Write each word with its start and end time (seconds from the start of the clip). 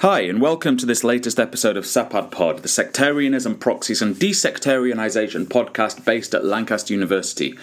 Hi, 0.00 0.20
and 0.20 0.42
welcome 0.42 0.76
to 0.76 0.84
this 0.84 1.04
latest 1.04 1.40
episode 1.40 1.78
of 1.78 1.86
SEPAD 1.86 2.30
Pod, 2.30 2.58
the 2.58 2.68
Sectarianism, 2.68 3.56
Proxies, 3.56 4.02
and 4.02 4.14
Desectarianization 4.14 5.46
podcast 5.46 6.04
based 6.04 6.34
at 6.34 6.44
Lancaster 6.44 6.92
University. 6.92 7.56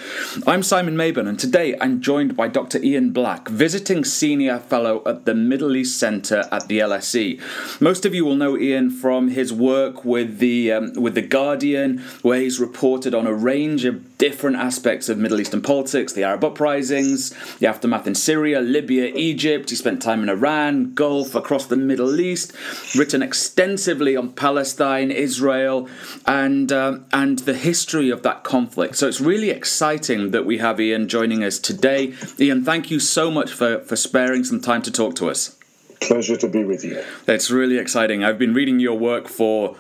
I'm 0.48 0.64
Simon 0.64 0.96
Mabon, 0.98 1.28
and 1.30 1.40
today 1.40 1.78
I'm 1.80 2.02
joined 2.02 2.36
by 2.36 2.48
Dr. 2.48 2.80
Ian 2.84 3.12
Black, 3.12 3.50
visiting 3.50 4.04
senior 4.04 4.58
fellow 4.58 5.04
at 5.06 5.26
the 5.26 5.36
Middle 5.36 5.76
East 5.76 6.00
Centre 6.00 6.50
at 6.52 6.68
the 6.68 6.80
LSE. 6.80 7.40
Most 7.80 8.04
of 8.04 8.16
you 8.16 8.26
will 8.26 8.36
know 8.36 8.58
Ian 8.58 8.90
from 8.90 9.28
his 9.28 9.54
work 9.54 10.04
with 10.04 10.40
the 10.40 10.72
um, 10.72 10.94
with 10.94 11.14
the 11.14 11.22
Guardian, 11.22 12.00
where 12.24 12.40
he's 12.40 12.60
reported 12.60 13.14
on 13.14 13.28
a 13.28 13.34
range 13.34 13.86
of 13.86 14.13
different 14.24 14.56
aspects 14.56 15.10
of 15.10 15.18
Middle 15.18 15.42
Eastern 15.42 15.62
politics, 15.62 16.14
the 16.14 16.24
Arab 16.24 16.46
uprisings, 16.46 17.32
the 17.60 17.68
aftermath 17.68 18.08
in 18.08 18.16
Syria, 18.16 18.62
Libya, 18.62 19.12
Egypt. 19.16 19.70
He 19.70 19.76
spent 19.76 20.02
time 20.02 20.24
in 20.24 20.30
Iran, 20.30 20.94
Gulf, 20.94 21.36
across 21.36 21.66
the 21.66 21.76
Middle 21.76 22.18
East, 22.22 22.54
written 22.96 23.22
extensively 23.22 24.16
on 24.16 24.32
Palestine, 24.32 25.12
Israel, 25.12 25.90
and 26.26 26.72
um, 26.72 27.06
and 27.12 27.40
the 27.40 27.54
history 27.54 28.10
of 28.10 28.24
that 28.24 28.46
conflict. 28.46 28.96
So 28.96 29.10
it's 29.10 29.20
really 29.20 29.50
exciting 29.50 30.32
that 30.32 30.46
we 30.46 30.60
have 30.60 30.80
Ian 30.80 31.10
joining 31.10 31.44
us 31.44 31.60
today. 31.60 32.14
Ian, 32.40 32.64
thank 32.64 32.90
you 32.90 33.02
so 33.02 33.30
much 33.30 33.52
for, 33.52 33.80
for 33.80 33.98
sparing 33.98 34.46
some 34.46 34.62
time 34.62 34.84
to 34.84 34.92
talk 34.92 35.16
to 35.16 35.30
us. 35.30 35.58
Pleasure 36.00 36.38
to 36.38 36.48
be 36.48 36.64
with 36.64 36.86
you. 36.86 37.04
It's 37.28 37.52
really 37.52 37.78
exciting. 37.78 38.24
I've 38.24 38.40
been 38.40 38.54
reading 38.54 38.80
your 38.80 38.98
work 38.98 39.28
for 39.28 39.76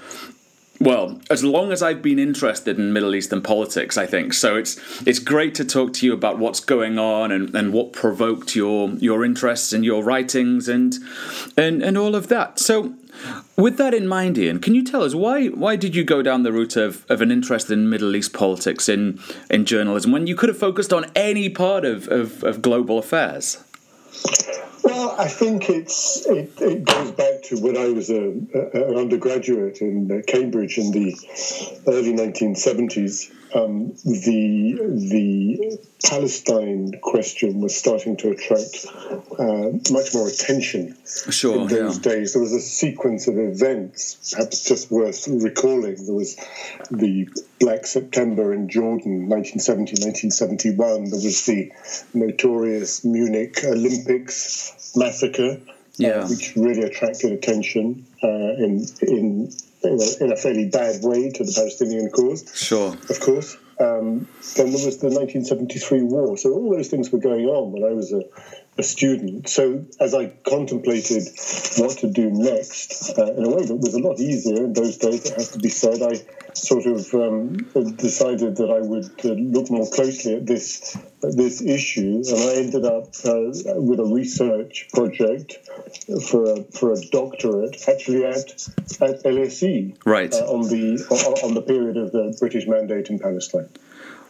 well, 0.84 1.20
as 1.30 1.44
long 1.44 1.72
as 1.72 1.82
I've 1.82 2.02
been 2.02 2.20
interested 2.20 2.78
in 2.78 2.94
Middle 2.94 3.16
Eastern 3.16 3.42
politics, 3.42 3.98
I 3.98 4.06
think. 4.06 4.34
So 4.34 4.56
it's 4.58 4.80
it's 5.08 5.20
great 5.20 5.56
to 5.56 5.66
talk 5.66 5.94
to 5.94 6.06
you 6.06 6.14
about 6.14 6.40
what's 6.40 6.60
going 6.60 7.00
on 7.00 7.32
and, 7.32 7.56
and 7.56 7.74
what 7.74 7.94
provoked 7.94 8.56
your 8.56 8.90
your 8.90 9.24
interests 9.24 9.72
and 9.74 9.86
your 9.86 10.04
writings 10.04 10.68
and 10.68 10.98
and 11.58 11.82
and 11.82 11.98
all 11.98 12.16
of 12.16 12.28
that. 12.28 12.60
So 12.60 12.94
with 13.56 13.78
that 13.78 13.94
in 13.94 14.08
mind, 14.08 14.38
Ian, 14.38 14.60
can 14.60 14.76
you 14.76 14.84
tell 14.84 15.04
us 15.04 15.16
why 15.16 15.48
why 15.48 15.76
did 15.76 15.96
you 15.96 16.04
go 16.04 16.22
down 16.22 16.44
the 16.44 16.52
route 16.52 16.76
of, 16.76 17.06
of 17.10 17.22
an 17.22 17.32
interest 17.32 17.70
in 17.70 17.90
Middle 17.90 18.16
East 18.16 18.34
politics 18.34 18.90
in, 18.90 19.20
in 19.50 19.66
journalism 19.66 20.12
when 20.12 20.28
you 20.28 20.36
could 20.36 20.50
have 20.50 20.58
focused 20.58 20.92
on 20.92 21.06
any 21.16 21.50
part 21.50 21.86
of, 21.86 22.08
of, 22.10 22.44
of 22.44 22.62
global 22.62 22.98
affairs? 22.98 23.64
Well, 24.84 25.16
I 25.18 25.30
think 25.30 25.70
it's 25.70 26.26
it, 26.26 26.52
it 26.60 26.84
goes 26.84 27.12
back 27.12 27.44
to 27.44 27.58
when 27.58 27.78
I 27.78 27.88
was 27.88 28.10
a, 28.10 28.34
a, 28.54 28.90
an 28.90 28.98
undergraduate 28.98 29.82
in 29.82 30.24
Cambridge 30.28 30.78
in 30.78 30.92
the 30.92 31.16
early 31.88 32.14
1970s. 32.14 33.32
Um, 33.56 33.94
the 34.04 34.78
the 35.12 35.80
Palestine 36.04 37.00
question 37.02 37.62
was 37.62 37.76
starting 37.76 38.18
to 38.18 38.32
attract 38.32 38.86
uh, 39.40 39.70
much 39.92 40.14
more 40.14 40.28
attention 40.28 40.98
sure, 41.30 41.62
in 41.62 41.68
those 41.68 41.98
yeah. 41.98 42.12
days. 42.12 42.34
There 42.34 42.42
was 42.42 42.54
a 42.54 42.60
sequence 42.60 43.28
of 43.28 43.38
events, 43.38 44.34
perhaps 44.34 44.64
just 44.64 44.90
worth 44.90 45.28
recalling. 45.28 46.04
There 46.06 46.16
was 46.16 46.36
the 46.90 47.30
Black 47.60 47.86
September 47.86 48.54
in 48.54 48.70
Jordan, 48.70 49.30
1970, 49.30 50.04
1971. 50.04 51.04
There 51.06 51.20
was 51.20 51.46
the 51.46 51.72
notorious 52.14 53.06
Munich 53.06 53.64
Olympics 53.64 54.94
massacre, 54.96 55.60
yeah. 55.98 56.10
uh, 56.10 56.28
which 56.28 56.56
really 56.56 56.82
attracted 56.82 57.32
attention 57.32 58.06
uh, 58.24 58.28
in, 58.28 58.86
in, 59.02 59.52
in 59.84 60.00
a, 60.00 60.24
in 60.24 60.32
a 60.32 60.36
fairly 60.36 60.70
bad 60.70 61.04
way 61.04 61.30
to 61.32 61.44
the 61.44 61.52
Palestinian 61.52 62.10
cause. 62.10 62.50
Sure. 62.56 62.94
Of 63.10 63.20
course. 63.20 63.58
Um, 63.80 64.28
then 64.56 64.72
there 64.72 64.86
was 64.86 65.00
the 65.00 65.10
1973 65.10 66.04
war. 66.04 66.38
So 66.38 66.54
all 66.54 66.72
those 66.72 66.90
things 66.90 67.12
were 67.12 67.20
going 67.20 67.46
on 67.46 67.72
when 67.72 67.84
I 67.84 67.94
was 67.94 68.14
a, 68.14 68.22
a 68.78 68.84
student. 68.84 69.50
So 69.50 69.86
as 70.00 70.14
I 70.14 70.28
contemplated 70.28 71.24
what 71.78 71.98
to 72.00 72.12
do 72.12 72.30
next, 72.32 73.18
uh, 73.18 73.34
in 73.34 73.46
a 73.46 73.50
way 73.50 73.66
that 73.66 73.76
was 73.76 73.94
a 73.94 74.00
lot 74.00 74.20
easier 74.20 74.66
in 74.66 74.74
those 74.74 74.98
days, 74.98 75.26
it 75.26 75.36
has 75.36 75.50
to 75.50 75.60
be 75.60 75.70
said, 75.70 76.02
I 76.02 76.20
sort 76.56 76.86
of 76.86 77.14
um, 77.14 77.58
decided 77.96 78.58
that 78.58 78.70
I 78.70 78.80
would 78.80 79.26
uh, 79.26 79.34
look 79.34 79.70
more 79.70 79.90
closely 79.90 80.36
at 80.36 80.46
this 80.46 80.96
at 81.24 81.38
this 81.38 81.62
issue, 81.62 82.22
and 82.28 82.38
I 82.38 82.56
ended 82.56 82.86
up 82.86 83.08
uh, 83.26 83.80
with 83.80 84.00
a 84.00 84.10
research 84.12 84.90
project 84.94 85.58
for 86.28 86.44
a, 86.52 86.64
for 86.64 86.92
a 86.94 87.02
doctorate, 87.12 87.88
actually 87.88 88.26
at 88.26 88.50
at 89.02 89.24
LSE, 89.24 89.98
right, 90.06 90.34
uh, 90.34 90.46
on 90.46 90.68
the 90.70 91.04
on 91.44 91.54
the 91.54 91.62
period 91.62 91.98
of 91.98 92.12
the 92.12 92.36
British 92.40 92.68
Mandate 92.68 93.10
in 93.10 93.20
Palestine. 93.20 93.70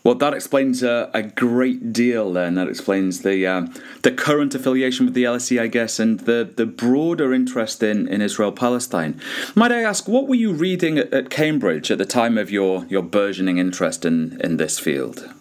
Well, 0.03 0.16
that 0.16 0.34
explains 0.34 0.84
a, 0.84 1.09
a, 1.14 1.24
great 1.24 1.94
deal. 1.94 2.34
Then 2.34 2.56
that 2.56 2.68
explains 2.68 3.22
the 3.22 3.47
um, 3.47 3.74
the 4.02 4.12
current 4.12 4.53
affiliation 4.53 5.06
with 5.06 5.14
the 5.14 5.24
LSE, 5.24 5.62
I 5.62 5.68
guess, 5.68 5.97
and 5.97 6.19
the, 6.22 6.52
the 6.56 6.66
broader 6.66 7.34
interest 7.34 7.81
in, 7.81 8.09
in 8.09 8.22
Israel 8.22 8.52
Palestine. 8.52 9.22
Might 9.56 9.72
I 9.72 9.81
ask, 9.81 10.09
what 10.09 10.28
were 10.28 10.36
you 10.36 10.52
reading 10.52 10.97
at, 10.97 11.13
at, 11.13 11.30
Cambridge 11.30 11.90
at 11.90 12.00
the 12.00 12.06
time 12.06 12.38
of 12.38 12.52
your, 12.52 12.86
your 12.88 13.02
burgeoning 13.02 13.59
interest 13.59 14.03
in, 14.03 14.42
in 14.42 14.58
this 14.58 14.78
field? 14.78 15.34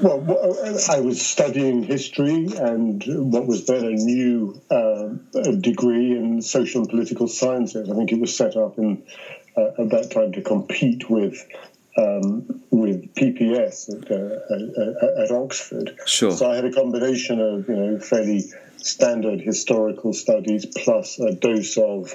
Well, 0.00 0.20
I 0.90 1.00
was 1.00 1.20
studying 1.20 1.82
history 1.82 2.48
and 2.58 3.02
what 3.06 3.46
was 3.46 3.66
then 3.66 3.84
a 3.84 3.90
new 3.90 4.60
uh, 4.70 5.08
degree 5.60 6.12
in 6.12 6.42
social 6.42 6.82
and 6.82 6.90
political 6.90 7.26
sciences. 7.26 7.90
I 7.90 7.94
think 7.94 8.12
it 8.12 8.20
was 8.20 8.36
set 8.36 8.56
up 8.56 8.78
in, 8.78 9.02
uh, 9.56 9.82
at 9.82 9.88
that 9.90 10.10
time 10.12 10.32
to 10.32 10.42
compete 10.42 11.08
with 11.10 11.44
um, 11.96 12.62
with 12.70 13.14
PPE 13.14 13.56
at, 13.56 14.10
uh, 14.10 15.22
at, 15.22 15.30
Oxford. 15.30 15.96
Sure. 16.06 16.30
So 16.30 16.50
I 16.50 16.56
had 16.56 16.64
a 16.64 16.72
combination 16.72 17.40
of 17.40 17.68
you 17.68 17.76
know 17.76 17.98
fairly 17.98 18.44
standard 18.76 19.40
historical 19.40 20.12
studies 20.12 20.66
plus 20.66 21.18
a 21.18 21.32
dose 21.32 21.76
of 21.76 22.14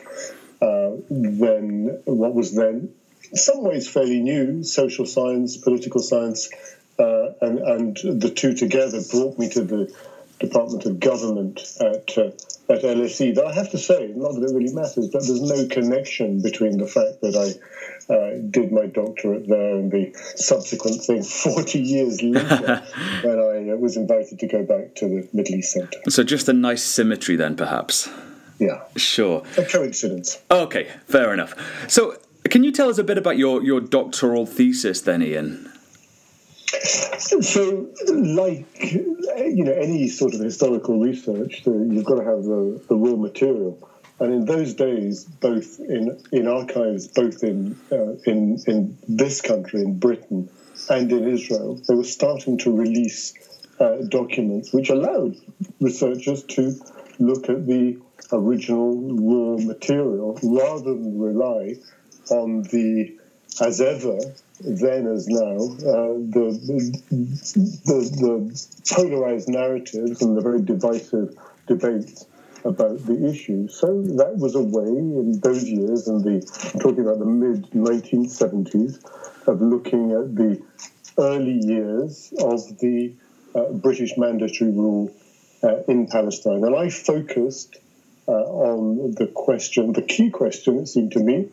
uh, 0.61 0.91
then 1.09 2.01
what 2.05 2.33
was 2.33 2.53
then 2.53 2.93
in 3.31 3.37
some 3.37 3.63
ways 3.63 3.87
fairly 3.87 4.19
new 4.19 4.63
social 4.63 5.05
science, 5.05 5.57
political 5.57 6.01
science, 6.01 6.49
uh, 6.99 7.29
and 7.41 7.59
and 7.59 8.21
the 8.21 8.29
two 8.29 8.53
together 8.53 8.99
brought 9.09 9.39
me 9.39 9.49
to 9.49 9.63
the 9.63 9.93
Department 10.39 10.85
of 10.85 10.99
Government 10.99 11.59
at 11.79 12.17
uh, 12.17 12.31
at 12.69 12.81
LSE. 12.83 13.33
Though 13.33 13.47
I 13.47 13.53
have 13.53 13.71
to 13.71 13.77
say, 13.77 14.11
not 14.15 14.33
that 14.33 14.43
it 14.43 14.53
really 14.53 14.73
matters, 14.73 15.07
but 15.07 15.25
there's 15.25 15.41
no 15.41 15.67
connection 15.67 16.41
between 16.41 16.77
the 16.77 16.87
fact 16.87 17.21
that 17.21 17.35
I 17.35 17.57
uh, 18.11 18.31
did 18.49 18.71
my 18.71 18.87
doctorate 18.87 19.47
there 19.47 19.77
and 19.77 19.91
the 19.91 20.11
subsequent 20.35 21.01
thing 21.01 21.23
40 21.55 21.79
years 21.79 22.21
later 22.21 22.83
when 23.23 23.39
I 23.39 23.71
uh, 23.71 23.77
was 23.77 23.95
invited 23.97 24.39
to 24.39 24.47
go 24.47 24.63
back 24.63 24.95
to 24.95 25.07
the 25.07 25.29
Middle 25.33 25.55
East 25.55 25.73
Centre. 25.73 25.99
So 26.09 26.23
just 26.23 26.49
a 26.49 26.53
nice 26.53 26.83
symmetry 26.83 27.35
then, 27.35 27.55
perhaps. 27.55 28.09
Yeah. 28.59 28.81
Sure. 28.95 29.43
A 29.57 29.63
coincidence. 29.63 30.41
Okay, 30.51 30.87
fair 31.07 31.33
enough. 31.33 31.55
So 31.89 32.17
can 32.49 32.63
you 32.63 32.71
tell 32.71 32.89
us 32.89 32.97
a 32.97 33.03
bit 33.03 33.17
about 33.17 33.37
your, 33.37 33.63
your 33.63 33.79
doctoral 33.79 34.45
thesis 34.45 35.01
then, 35.01 35.23
Ian? 35.23 35.71
So, 36.67 37.89
like 38.07 38.65
you 38.81 39.63
know, 39.65 39.73
any 39.73 40.07
sort 40.07 40.33
of 40.33 40.39
historical 40.39 40.99
research, 40.99 41.63
you've 41.65 42.05
got 42.05 42.15
to 42.15 42.23
have 42.23 42.43
the, 42.43 42.81
the 42.87 42.95
raw 42.95 43.15
material. 43.15 43.77
And 44.21 44.35
in 44.35 44.45
those 44.45 44.75
days, 44.75 45.25
both 45.25 45.79
in, 45.79 46.21
in 46.31 46.47
archives, 46.47 47.07
both 47.07 47.43
in, 47.43 47.75
uh, 47.91 48.13
in, 48.27 48.59
in 48.67 48.95
this 49.07 49.41
country, 49.41 49.81
in 49.81 49.97
Britain, 49.97 50.47
and 50.91 51.11
in 51.11 51.27
Israel, 51.27 51.81
they 51.87 51.95
were 51.95 52.03
starting 52.03 52.59
to 52.59 52.71
release 52.71 53.33
uh, 53.79 53.97
documents 54.07 54.71
which 54.71 54.91
allowed 54.91 55.37
researchers 55.79 56.43
to 56.43 56.79
look 57.17 57.49
at 57.49 57.65
the 57.65 57.99
original 58.31 58.95
raw 58.95 59.57
material 59.57 60.39
rather 60.43 60.93
than 60.93 61.19
rely 61.19 61.73
on 62.29 62.61
the, 62.61 63.17
as 63.59 63.81
ever, 63.81 64.19
then 64.59 65.07
as 65.07 65.27
now, 65.27 65.55
uh, 65.55 66.13
the, 66.35 66.59
the, 66.61 67.01
the, 67.85 67.99
the 68.21 68.67
polarized 68.93 69.49
narratives 69.49 70.21
and 70.21 70.37
the 70.37 70.41
very 70.41 70.61
divisive 70.61 71.35
debates 71.65 72.27
about 72.63 73.05
the 73.05 73.29
issue. 73.29 73.67
So 73.67 74.01
that 74.01 74.37
was 74.37 74.55
a 74.55 74.61
way 74.61 74.87
in 74.87 75.39
those 75.39 75.63
years, 75.63 76.07
and 76.07 76.23
the 76.23 76.41
talking 76.79 77.01
about 77.01 77.19
the 77.19 77.25
mid 77.25 77.71
1970s, 77.71 79.03
of 79.47 79.61
looking 79.61 80.11
at 80.11 80.35
the 80.35 80.61
early 81.17 81.59
years 81.63 82.33
of 82.39 82.77
the 82.79 83.13
uh, 83.55 83.71
British 83.71 84.17
mandatory 84.17 84.71
rule 84.71 85.11
uh, 85.63 85.77
in 85.87 86.07
Palestine. 86.07 86.63
And 86.63 86.75
I 86.75 86.89
focused 86.89 87.77
uh, 88.27 88.31
on 88.31 89.11
the 89.11 89.27
question, 89.27 89.93
the 89.93 90.01
key 90.01 90.29
question, 90.29 90.79
it 90.79 90.87
seemed 90.87 91.11
to 91.13 91.19
me, 91.19 91.49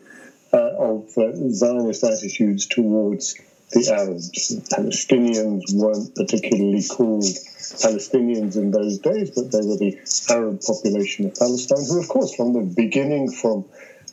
uh, 0.53 0.57
of 0.57 1.17
uh, 1.17 1.31
Zionist 1.49 2.03
attitudes 2.03 2.67
towards 2.67 3.35
the 3.71 3.93
Arabs. 3.93 4.31
Palestinians 4.69 5.73
weren't 5.73 6.15
particularly 6.15 6.83
called 6.83 7.23
Palestinians 7.23 8.55
in 8.55 8.71
those 8.71 8.99
days, 8.99 9.31
but 9.31 9.51
they 9.51 9.65
were 9.65 9.77
the 9.77 9.97
Arab 10.29 10.61
population 10.61 11.27
of 11.27 11.35
Palestine, 11.35 11.85
who, 11.87 11.99
of 11.99 12.07
course, 12.07 12.33
from 12.35 12.53
the 12.53 12.61
beginning, 12.61 13.31
from 13.31 13.65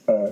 uh, 0.08 0.31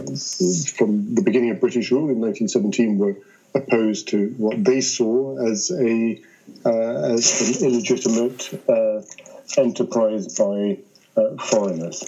from 0.77 1.15
the 1.15 1.23
beginning 1.25 1.51
of 1.51 1.61
British 1.61 1.91
rule 1.91 2.09
in 2.11 2.21
1917, 2.21 2.99
were 2.99 3.17
opposed 3.55 4.09
to 4.09 4.35
what 4.37 4.63
they 4.63 4.81
saw 4.81 5.39
as 5.39 5.71
a 5.71 6.21
uh, 6.67 7.15
as 7.15 7.61
an 7.63 7.69
illegitimate 7.69 8.69
uh, 8.69 9.01
enterprise 9.57 10.39
by 10.39 10.79
uh, 11.17 11.37
foreigners. 11.37 12.03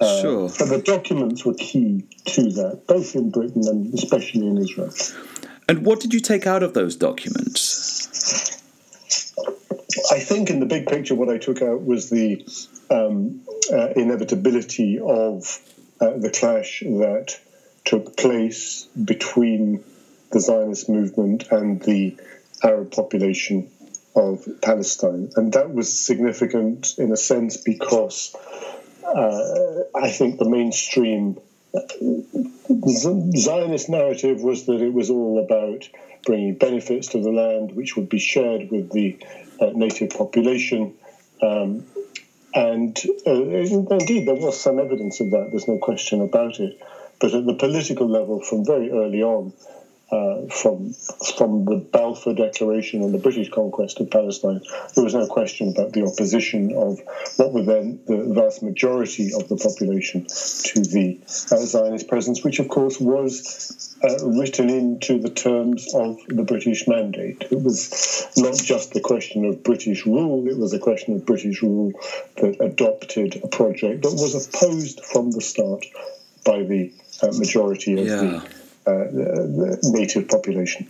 Uh, 0.00 0.20
sure. 0.20 0.48
But 0.58 0.68
the 0.68 0.82
documents 0.84 1.44
were 1.44 1.54
key 1.54 2.04
to 2.26 2.42
that, 2.42 2.86
both 2.86 3.14
in 3.14 3.30
Britain 3.30 3.66
and 3.66 3.92
especially 3.94 4.46
in 4.46 4.58
Israel. 4.58 4.92
And 5.70 5.86
what 5.86 6.00
did 6.00 6.12
you 6.12 6.18
take 6.18 6.48
out 6.48 6.64
of 6.64 6.74
those 6.74 6.96
documents? 6.96 8.58
I 10.10 10.18
think 10.18 10.50
in 10.50 10.58
the 10.58 10.66
big 10.66 10.88
picture, 10.88 11.14
what 11.14 11.28
I 11.28 11.38
took 11.38 11.62
out 11.62 11.84
was 11.84 12.10
the 12.10 12.44
um, 12.90 13.42
uh, 13.72 13.90
inevitability 13.94 14.98
of 14.98 15.60
uh, 16.00 16.10
the 16.16 16.30
clash 16.30 16.80
that 16.80 17.38
took 17.84 18.16
place 18.16 18.88
between 19.04 19.84
the 20.32 20.40
Zionist 20.40 20.88
movement 20.88 21.46
and 21.52 21.80
the 21.80 22.16
Arab 22.64 22.90
population 22.90 23.70
of 24.16 24.48
Palestine. 24.62 25.30
And 25.36 25.52
that 25.52 25.72
was 25.72 26.04
significant 26.04 26.98
in 26.98 27.12
a 27.12 27.16
sense 27.16 27.58
because 27.58 28.34
uh, 29.06 29.82
I 29.94 30.10
think 30.10 30.40
the 30.40 30.50
mainstream 30.50 31.38
Zionist 33.36 33.88
narrative 33.88 34.42
was 34.42 34.66
that 34.66 34.80
it 34.80 34.92
was 34.92 35.10
all 35.10 35.38
about 35.38 35.88
bringing 36.24 36.54
benefits 36.54 37.08
to 37.08 37.20
the 37.20 37.30
land, 37.30 37.72
which 37.72 37.96
would 37.96 38.08
be 38.08 38.18
shared 38.18 38.70
with 38.70 38.90
the 38.90 39.16
uh, 39.60 39.70
native 39.74 40.10
population. 40.10 40.94
Um, 41.42 41.86
and 42.54 42.98
uh, 43.26 43.32
indeed, 43.32 44.26
there 44.26 44.34
was 44.34 44.60
some 44.60 44.78
evidence 44.78 45.20
of 45.20 45.30
that, 45.30 45.50
there's 45.50 45.68
no 45.68 45.78
question 45.78 46.20
about 46.20 46.58
it. 46.58 46.78
But 47.20 47.34
at 47.34 47.46
the 47.46 47.54
political 47.54 48.08
level, 48.08 48.40
from 48.40 48.64
very 48.64 48.90
early 48.90 49.22
on, 49.22 49.52
uh, 50.12 50.46
from 50.48 50.92
from 51.36 51.64
the 51.64 51.76
Balfour 51.92 52.34
Declaration 52.34 53.02
and 53.02 53.14
the 53.14 53.18
British 53.18 53.48
conquest 53.50 54.00
of 54.00 54.10
Palestine, 54.10 54.60
there 54.94 55.04
was 55.04 55.14
no 55.14 55.26
question 55.26 55.68
about 55.68 55.92
the 55.92 56.04
opposition 56.04 56.72
of 56.76 57.00
what 57.36 57.52
were 57.52 57.62
then 57.62 58.00
the 58.06 58.34
vast 58.34 58.62
majority 58.62 59.32
of 59.34 59.48
the 59.48 59.56
population 59.56 60.22
to 60.24 60.80
the 60.80 61.18
uh, 61.52 61.64
Zionist 61.64 62.08
presence, 62.08 62.42
which 62.42 62.58
of 62.58 62.68
course 62.68 62.98
was 63.00 63.96
uh, 64.02 64.26
written 64.26 64.68
into 64.68 65.18
the 65.20 65.30
terms 65.30 65.94
of 65.94 66.18
the 66.28 66.42
British 66.42 66.88
mandate. 66.88 67.46
It 67.50 67.62
was 67.62 68.26
not 68.36 68.56
just 68.56 68.92
the 68.92 69.00
question 69.00 69.44
of 69.44 69.62
British 69.62 70.06
rule; 70.06 70.48
it 70.48 70.56
was 70.58 70.72
a 70.72 70.78
question 70.78 71.14
of 71.14 71.24
British 71.26 71.62
rule 71.62 71.92
that 72.36 72.60
adopted 72.60 73.40
a 73.44 73.48
project 73.48 74.02
that 74.02 74.12
was 74.12 74.34
opposed 74.48 75.04
from 75.04 75.30
the 75.30 75.40
start 75.40 75.84
by 76.44 76.62
the 76.62 76.92
uh, 77.22 77.28
majority 77.38 78.00
of 78.00 78.06
Yeah. 78.06 78.16
the 78.16 78.59
Uh, 78.90 79.04
the, 79.04 79.78
the 79.80 79.90
native 79.92 80.26
population. 80.26 80.88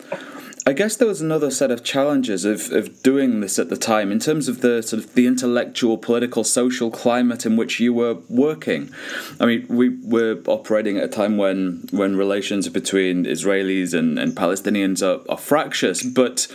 I 0.67 0.73
guess 0.73 0.97
there 0.97 1.09
was 1.09 1.21
another 1.21 1.51
set 1.51 1.71
of 1.71 1.85
challenges 1.85 2.45
of, 2.45 2.71
of 2.73 3.03
doing 3.03 3.41
this 3.41 3.59
at 3.59 3.69
the 3.69 3.77
time 3.77 4.11
in 4.11 4.19
terms 4.19 4.49
of 4.49 4.63
the 4.63 4.83
sort 4.83 5.03
of 5.03 5.15
the 5.15 5.27
intellectual, 5.27 5.99
political, 5.99 6.43
social 6.45 6.91
climate 6.91 7.45
in 7.45 7.57
which 7.57 7.79
you 7.79 7.93
were 7.93 8.19
working. 8.29 8.91
I 9.39 9.47
mean, 9.47 9.67
we 9.69 9.89
were 10.03 10.41
operating 10.47 10.97
at 10.97 11.05
a 11.05 11.09
time 11.09 11.37
when 11.37 11.89
when 11.91 12.17
relations 12.17 12.69
between 12.69 13.25
Israelis 13.25 13.93
and, 13.93 14.19
and 14.19 14.35
Palestinians 14.35 15.03
are, 15.03 15.21
are 15.31 15.39
fractious, 15.39 16.03
but 16.03 16.47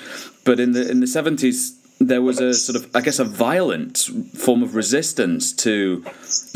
but 0.45 0.59
in 0.59 0.71
the 0.71 0.89
in 0.89 0.99
the 0.99 1.07
seventies 1.07 1.79
there 1.99 2.21
was 2.21 2.39
a 2.39 2.53
sort 2.53 2.75
of 2.75 2.95
I 2.95 3.01
guess 3.01 3.19
a 3.19 3.23
violent 3.23 3.97
form 4.33 4.63
of 4.63 4.75
resistance 4.75 5.53
to 5.53 6.03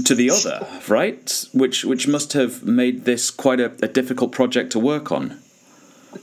to 0.05 0.15
the 0.15 0.29
other, 0.31 0.67
right? 0.87 1.45
Which 1.53 1.85
which 1.85 2.07
must 2.07 2.33
have 2.33 2.63
made 2.63 3.05
this 3.05 3.31
quite 3.31 3.59
a, 3.59 3.71
a 3.81 3.87
difficult 3.87 4.31
project 4.31 4.71
to 4.73 4.79
work 4.79 5.11
on. 5.11 5.39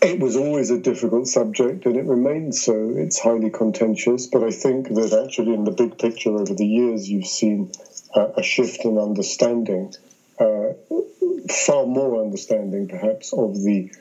It 0.03 0.19
was 0.19 0.37
always 0.37 0.71
a 0.71 0.79
difficult 0.81 1.29
subject, 1.29 1.87
and 1.87 1.97
it 1.97 2.05
remains 2.07 2.63
so. 2.63 2.93
It's 2.97 3.21
highly 3.21 3.51
contentious, 3.51 4.27
but 4.27 4.43
I 4.43 4.51
think 4.51 4.89
that 4.89 5.25
actually, 5.25 5.55
in 5.55 5.65
the 5.65 5.71
big 5.71 5.97
picture 5.99 6.31
over 6.31 6.55
the 6.55 6.67
years, 6.67 7.09
you've 7.09 7.27
seen 7.27 7.71
uh, 8.15 8.29
a 8.37 8.43
shift 8.43 8.85
in 8.85 8.99
understanding, 8.99 9.95
uh, 10.41 10.73
far 11.49 11.87
more 11.87 12.21
understanding 12.21 12.89
perhaps, 12.89 13.33
of 13.33 13.55
the 13.63 13.93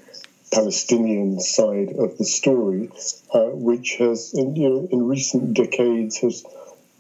Palestinian 0.52 1.40
side 1.40 1.94
of 1.98 2.18
the 2.18 2.26
story, 2.26 2.90
uh, 3.34 3.50
which 3.52 3.96
has, 4.00 4.34
in, 4.34 4.56
you 4.56 4.70
know, 4.70 4.88
in 4.92 5.08
recent 5.08 5.54
decades, 5.54 6.18
has 6.20 6.44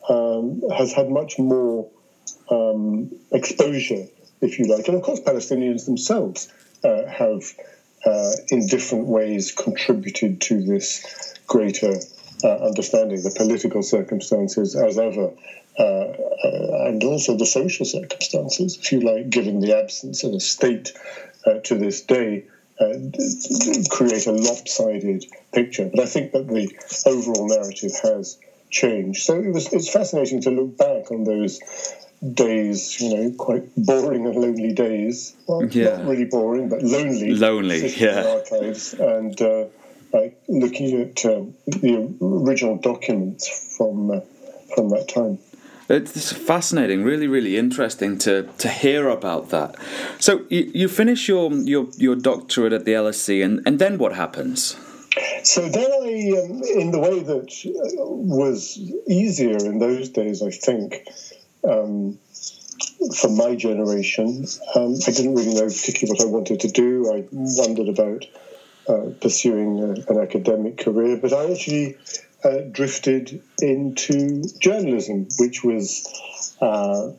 um, 0.09 0.62
has 0.75 0.94
had 0.94 1.09
much 1.09 1.39
more 1.39 1.89
um, 2.50 3.12
exposure, 3.31 4.06
if 4.42 4.59
you 4.59 4.65
like, 4.65 4.88
and 4.88 4.97
of 4.97 5.03
course, 5.03 5.19
Palestinians 5.19 5.86
themselves 5.86 6.51
uh, 6.83 7.06
have 7.06 7.44
uh, 8.06 8.31
in 8.50 8.68
different 8.68 9.07
ways 9.07 9.51
contributed 9.51 10.41
to 10.41 10.62
this 10.62 11.33
greater 11.48 11.95
uh, 12.44 12.57
understanding 12.57 13.21
the 13.24 13.33
political 13.36 13.81
circumstances 13.81 14.75
as 14.75 14.98
ever, 15.00 15.31
uh, 15.80 15.83
uh, 15.83 16.88
and 16.88 17.03
also 17.03 17.36
the 17.38 17.45
social 17.45 17.86
circumstances, 17.86 18.77
if 18.77 18.91
you 18.91 19.00
like, 19.01 19.30
given 19.30 19.59
the 19.59 19.75
absence 19.75 20.24
of 20.24 20.33
a 20.33 20.39
state 20.39 20.94
to 21.63 21.75
this 21.75 22.01
day. 22.01 22.44
Uh, 22.77 22.94
create 23.89 24.27
a 24.27 24.33
lopsided 24.33 25.24
picture, 25.54 25.89
but 25.89 26.01
I 26.01 26.06
think 26.06 26.33
that 26.33 26.48
the 26.48 26.69
overall 27.06 27.48
narrative 27.48 27.94
has 28.04 28.38
changed. 28.69 29.24
So 29.24 29.39
it 29.39 29.54
was 29.54 29.72
it's 29.72 29.89
fascinating 29.89 30.42
to 30.42 30.50
look 30.51 30.77
back 30.77 31.10
on 31.10 31.24
those 31.24 31.62
days, 32.33 33.00
you 33.00 33.16
know, 33.16 33.31
quite 33.38 33.63
boring 33.77 34.25
and 34.25 34.36
lonely 34.36 34.74
days. 34.74 35.36
Well, 35.48 35.63
Yeah. 35.66 35.98
not 35.98 36.06
really 36.06 36.25
boring, 36.25 36.68
but 36.68 36.83
lonely. 36.83 37.33
Lonely, 37.33 37.88
yeah. 37.95 38.25
archives 38.25 38.94
and 38.94 39.42
uh, 39.42 39.66
like 40.12 40.38
looking 40.50 41.01
at 41.01 41.25
um, 41.25 41.54
the 41.68 42.13
original 42.22 42.77
documents 42.77 43.75
from 43.77 44.12
uh, 44.12 44.19
from 44.74 44.89
that 44.89 45.07
time. 45.07 45.39
It's 45.88 46.32
fascinating, 46.32 47.04
really, 47.04 47.28
really 47.28 47.58
interesting 47.58 48.18
to, 48.20 48.50
to 48.58 48.70
hear 48.70 49.08
about 49.08 49.50
that. 49.50 49.76
So 50.20 50.46
you, 50.50 50.72
you 50.74 50.88
finish 50.88 51.28
your, 51.28 51.54
your 51.54 51.88
your 51.98 52.16
doctorate 52.16 52.74
at 52.74 52.86
the 52.86 52.94
LSE, 52.94 53.46
and, 53.46 53.62
and 53.68 53.78
then 53.78 54.00
what 54.00 54.14
happens? 54.14 54.76
So 55.44 55.70
then 55.70 55.92
I, 55.92 56.42
um, 56.42 56.62
in 56.82 56.92
the 56.92 57.00
way 57.00 57.20
that 57.22 57.50
uh, 57.66 58.06
was 58.06 58.78
easier 59.08 59.58
in 59.58 59.78
those 59.80 60.10
days, 60.10 60.42
I 60.42 60.50
think, 60.50 61.08
um, 61.64 62.18
for 63.16 63.30
my 63.30 63.56
generation, 63.56 64.46
um, 64.76 64.96
I 65.08 65.12
didn't 65.12 65.36
really 65.36 65.54
know 65.54 65.68
particularly 65.68 66.18
what 66.18 66.28
I 66.28 66.30
wanted 66.30 66.60
to 66.62 66.68
do. 66.68 67.14
I 67.14 67.26
wondered 67.32 67.90
about 67.90 68.26
uh, 68.90 69.12
pursuing 69.22 69.80
a, 69.80 70.12
an 70.12 70.20
academic 70.20 70.80
career, 70.80 71.18
but 71.18 71.32
I 71.32 71.52
actually 71.52 71.98
uh, 72.45 72.62
drifted 72.71 73.42
into 73.59 74.44
journalism, 74.59 75.27
which 75.39 75.63
was. 75.63 76.07
Uh, 76.62 77.12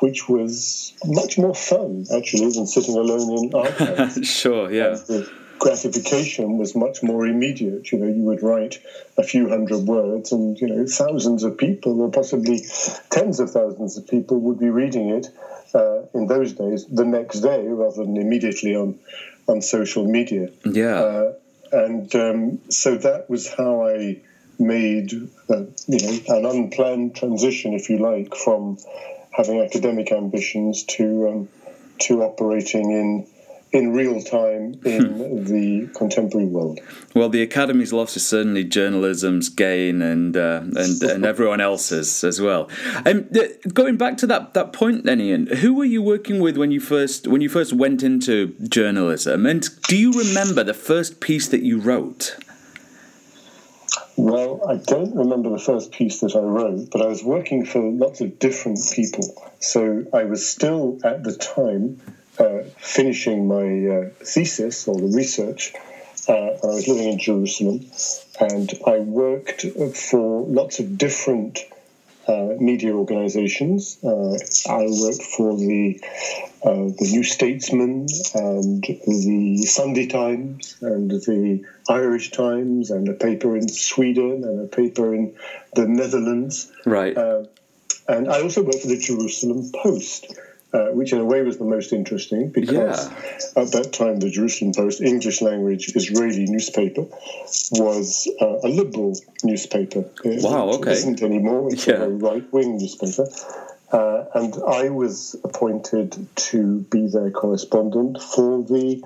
which 0.00 0.30
was 0.30 0.94
much 1.04 1.36
more 1.36 1.54
fun, 1.54 2.06
actually, 2.16 2.50
than 2.52 2.66
sitting 2.66 2.96
alone 2.96 3.44
in 3.44 3.54
archives 3.54 4.26
sure, 4.26 4.72
yeah. 4.72 4.96
the 5.06 5.30
gratification 5.58 6.56
was 6.58 6.74
much 6.74 7.02
more 7.02 7.26
immediate. 7.26 7.92
You 7.92 7.98
know, 7.98 8.06
you 8.06 8.22
would 8.22 8.42
write 8.42 8.82
a 9.16 9.22
few 9.22 9.48
hundred 9.48 9.80
words, 9.80 10.32
and 10.32 10.58
you 10.58 10.66
know, 10.66 10.86
thousands 10.86 11.44
of 11.44 11.56
people, 11.56 12.00
or 12.00 12.10
possibly 12.10 12.64
tens 13.10 13.38
of 13.38 13.50
thousands 13.50 13.96
of 13.96 14.08
people, 14.08 14.40
would 14.40 14.58
be 14.58 14.70
reading 14.70 15.10
it 15.10 15.28
uh, 15.74 16.00
in 16.14 16.26
those 16.26 16.54
days 16.54 16.86
the 16.86 17.04
next 17.04 17.40
day, 17.40 17.62
rather 17.68 18.02
than 18.02 18.16
immediately 18.16 18.74
on 18.74 18.98
on 19.46 19.62
social 19.62 20.04
media. 20.04 20.48
Yeah. 20.64 20.98
Uh, 20.98 21.32
and 21.72 22.12
um, 22.16 22.60
so 22.70 22.96
that 22.96 23.30
was 23.30 23.52
how 23.52 23.86
I 23.86 24.16
made, 24.60 25.12
uh, 25.48 25.64
you 25.86 26.00
know, 26.00 26.36
an 26.36 26.46
unplanned 26.46 27.16
transition, 27.16 27.74
if 27.74 27.88
you 27.88 27.98
like, 27.98 28.34
from 28.34 28.78
having 29.32 29.60
academic 29.60 30.12
ambitions 30.12 30.84
to 30.84 31.28
um, 31.28 31.48
to 32.00 32.22
operating 32.22 32.90
in 32.90 33.26
in 33.72 33.92
real 33.92 34.20
time 34.20 34.80
in 34.84 35.44
the 35.44 35.88
contemporary 35.94 36.46
world. 36.46 36.80
Well, 37.14 37.28
the 37.28 37.40
Academy's 37.42 37.92
loss 37.92 38.16
is 38.16 38.26
certainly 38.26 38.64
journalism's 38.64 39.48
gain, 39.48 40.02
and 40.02 40.36
uh, 40.36 40.62
and 40.64 41.02
and 41.02 41.24
everyone 41.24 41.60
else's 41.60 42.24
as 42.24 42.40
well. 42.40 42.68
Um, 43.06 43.28
th- 43.32 43.60
going 43.72 43.96
back 43.96 44.16
to 44.18 44.26
that 44.26 44.54
that 44.54 44.72
point, 44.72 45.04
then, 45.04 45.20
Ian, 45.20 45.46
who 45.46 45.74
were 45.74 45.84
you 45.84 46.02
working 46.02 46.40
with 46.40 46.56
when 46.56 46.70
you 46.70 46.80
first 46.80 47.28
when 47.28 47.40
you 47.40 47.48
first 47.48 47.72
went 47.72 48.02
into 48.02 48.54
journalism? 48.68 49.46
And 49.46 49.68
do 49.86 49.96
you 49.96 50.12
remember 50.12 50.64
the 50.64 50.74
first 50.74 51.20
piece 51.20 51.48
that 51.48 51.62
you 51.62 51.78
wrote? 51.78 52.36
Well, 54.16 54.60
I 54.68 54.76
don't 54.76 55.14
remember 55.14 55.50
the 55.50 55.58
first 55.58 55.92
piece 55.92 56.20
that 56.20 56.36
I 56.36 56.40
wrote, 56.40 56.90
but 56.90 57.00
I 57.00 57.06
was 57.06 57.24
working 57.24 57.64
for 57.64 57.80
lots 57.80 58.20
of 58.20 58.38
different 58.38 58.78
people. 58.92 59.34
So 59.60 60.04
I 60.12 60.24
was 60.24 60.48
still 60.48 60.98
at 61.04 61.22
the 61.22 61.34
time 61.34 62.00
uh, 62.38 62.64
finishing 62.78 63.48
my 63.48 63.94
uh, 63.94 64.10
thesis 64.24 64.86
or 64.88 64.96
the 64.96 65.06
research. 65.16 65.72
Uh, 66.28 66.32
I 66.32 66.66
was 66.66 66.86
living 66.86 67.12
in 67.12 67.18
Jerusalem, 67.18 67.86
and 68.38 68.72
I 68.86 68.98
worked 68.98 69.64
for 69.96 70.42
lots 70.42 70.78
of 70.80 70.98
different 70.98 71.64
uh, 72.30 72.54
media 72.60 72.92
organizations. 72.94 73.98
Uh, 74.04 74.38
I 74.68 74.86
worked 74.86 75.22
for 75.22 75.56
the 75.56 76.00
uh, 76.62 76.92
the 76.98 77.08
New 77.10 77.24
Statesman 77.24 78.06
and 78.34 78.82
the 78.82 79.64
Sunday 79.66 80.06
Times 80.06 80.76
and 80.80 81.10
the 81.10 81.64
Irish 81.88 82.30
Times 82.30 82.90
and 82.90 83.08
a 83.08 83.14
paper 83.14 83.56
in 83.56 83.68
Sweden 83.68 84.44
and 84.44 84.60
a 84.60 84.66
paper 84.66 85.14
in 85.14 85.34
the 85.74 85.86
Netherlands. 85.88 86.70
Right. 86.86 87.16
Uh, 87.16 87.44
and 88.06 88.30
I 88.30 88.42
also 88.42 88.62
worked 88.62 88.80
for 88.80 88.88
the 88.88 88.98
Jerusalem 88.98 89.70
Post. 89.72 90.26
Uh, 90.72 90.86
which 90.92 91.12
in 91.12 91.18
a 91.18 91.24
way 91.24 91.42
was 91.42 91.58
the 91.58 91.64
most 91.64 91.92
interesting 91.92 92.48
because 92.48 92.70
Yeah. 93.10 93.62
at 93.62 93.72
that 93.72 93.92
time 93.92 94.20
the 94.20 94.30
Jerusalem 94.30 94.72
Post, 94.72 95.00
English 95.00 95.42
language 95.42 95.90
Israeli 95.96 96.46
newspaper, 96.46 97.06
was 97.72 98.28
uh, 98.40 98.58
a 98.62 98.68
liberal 98.68 99.18
newspaper. 99.42 100.04
It 100.24 100.44
Wow, 100.44 100.68
okay. 100.74 100.92
isn't 100.92 101.22
anymore. 101.22 101.72
It's 101.72 101.88
Yeah. 101.88 102.04
a 102.04 102.08
right 102.08 102.46
wing 102.52 102.76
newspaper. 102.78 103.26
Uh, 103.90 104.24
and 104.34 104.54
I 104.64 104.90
was 104.90 105.34
appointed 105.42 106.08
to 106.50 106.78
be 106.94 107.08
their 107.08 107.32
correspondent 107.32 108.22
for 108.22 108.62
the 108.62 109.02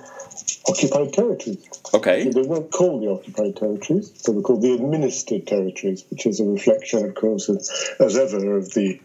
occupied 0.69 1.15
territories. 1.15 1.65
Okay. 1.95 2.29
They 2.29 2.43
weren't 2.43 2.71
called 2.71 3.03
the 3.03 3.11
occupied 3.11 3.57
territories, 3.57 4.11
they 4.27 4.33
were 4.33 4.43
called 4.43 4.61
the 4.61 4.75
administered 4.75 5.47
territories, 5.47 6.05
which 6.11 6.27
is 6.27 6.41
a 6.41 6.45
reflection, 6.45 7.07
of 7.07 7.15
course, 7.15 7.49
as, 7.49 7.71
as 7.99 8.17
ever, 8.19 8.57
of 8.59 8.75
the 8.75 9.01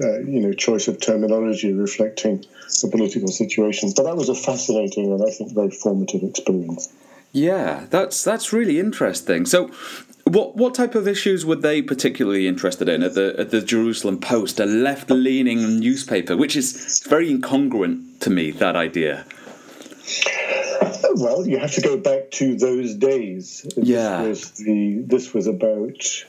uh, 0.00 0.20
you 0.20 0.40
know 0.40 0.52
choice 0.52 0.88
of 0.88 1.00
terminology 1.00 1.72
reflecting 1.72 2.44
the 2.80 2.88
political 2.88 3.28
situation. 3.28 3.92
But 3.94 4.04
that 4.04 4.16
was 4.16 4.28
a 4.28 4.34
fascinating 4.34 5.12
and 5.12 5.22
I 5.22 5.30
think 5.30 5.52
very 5.52 5.70
formative 5.70 6.22
experience. 6.22 6.92
Yeah, 7.32 7.86
that's 7.90 8.22
that's 8.22 8.52
really 8.52 8.78
interesting. 8.78 9.46
So, 9.46 9.70
what 10.24 10.56
what 10.56 10.74
type 10.74 10.94
of 10.94 11.08
issues 11.08 11.44
were 11.46 11.56
they 11.56 11.80
particularly 11.82 12.46
interested 12.46 12.88
in 12.88 13.02
at 13.02 13.14
the 13.14 13.34
at 13.38 13.50
the 13.50 13.62
Jerusalem 13.62 14.18
Post, 14.18 14.60
a 14.60 14.66
left 14.66 15.10
leaning 15.10 15.80
newspaper, 15.80 16.36
which 16.36 16.56
is 16.56 17.02
very 17.08 17.32
incongruent 17.32 18.20
to 18.20 18.30
me. 18.30 18.50
That 18.50 18.76
idea. 18.76 19.24
Well, 21.14 21.46
you 21.46 21.58
have 21.58 21.72
to 21.72 21.80
go 21.82 21.96
back 21.98 22.30
to 22.32 22.56
those 22.56 22.94
days. 22.94 23.66
Yeah. 23.76 24.24
This 24.24 24.50
was 24.50 24.50
the 24.58 25.02
this 25.06 25.34
was 25.34 25.46
about 25.46 26.24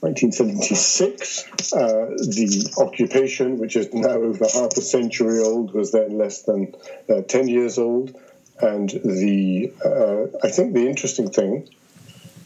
1976. 0.00 1.72
Uh, 1.72 1.78
the 2.18 2.72
occupation, 2.78 3.58
which 3.58 3.76
is 3.76 3.92
now 3.92 4.10
over 4.10 4.44
half 4.44 4.76
a 4.76 4.80
century 4.80 5.40
old, 5.40 5.72
was 5.72 5.92
then 5.92 6.16
less 6.16 6.42
than 6.42 6.74
uh, 7.08 7.22
10 7.22 7.48
years 7.48 7.78
old. 7.78 8.16
And 8.60 8.88
the 8.90 9.72
uh, 9.84 10.46
I 10.46 10.50
think 10.50 10.74
the 10.74 10.86
interesting 10.88 11.30
thing, 11.30 11.68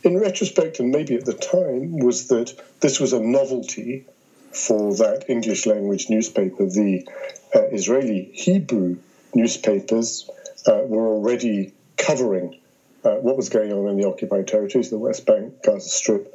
in 0.03 0.19
retrospect, 0.19 0.81
and 0.81 0.91
maybe 0.91 1.15
at 1.15 1.25
the 1.25 1.35
time, 1.35 1.99
was 1.99 2.29
that 2.29 2.55
this 2.81 3.01
was 3.01 3.13
a 3.13 3.21
novelty 3.21 4.07
for 4.53 4.95
that 4.97 5.25
English 5.29 5.67
language 5.67 6.11
newspaper. 6.11 6.67
The 6.67 7.07
uh, 7.55 7.63
Israeli 7.73 8.31
Hebrew 8.35 8.97
newspapers 9.35 10.29
uh, 10.67 10.83
were 10.85 11.07
already 11.07 11.73
covering 11.97 12.59
uh, 13.05 13.15
what 13.17 13.37
was 13.37 13.49
going 13.49 13.73
on 13.73 13.89
in 13.89 13.97
the 13.97 14.09
occupied 14.09 14.49
territories, 14.49 14.91
the 14.91 14.99
West 14.99 15.27
Bank, 15.27 15.63
Gaza 15.63 15.89
Strip, 15.89 16.35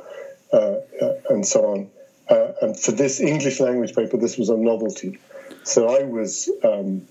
and 0.51 1.45
so 1.45 1.65
on. 1.65 1.89
Uh, 2.29 2.51
and 2.61 2.79
for 2.79 2.91
this 2.91 3.19
English 3.19 3.59
language 3.59 3.95
paper, 3.95 4.17
this 4.17 4.37
was 4.37 4.49
a 4.49 4.57
novelty. 4.57 5.17
So 5.63 5.87
I 5.87 6.03
was. 6.03 6.49
Um, 6.63 7.07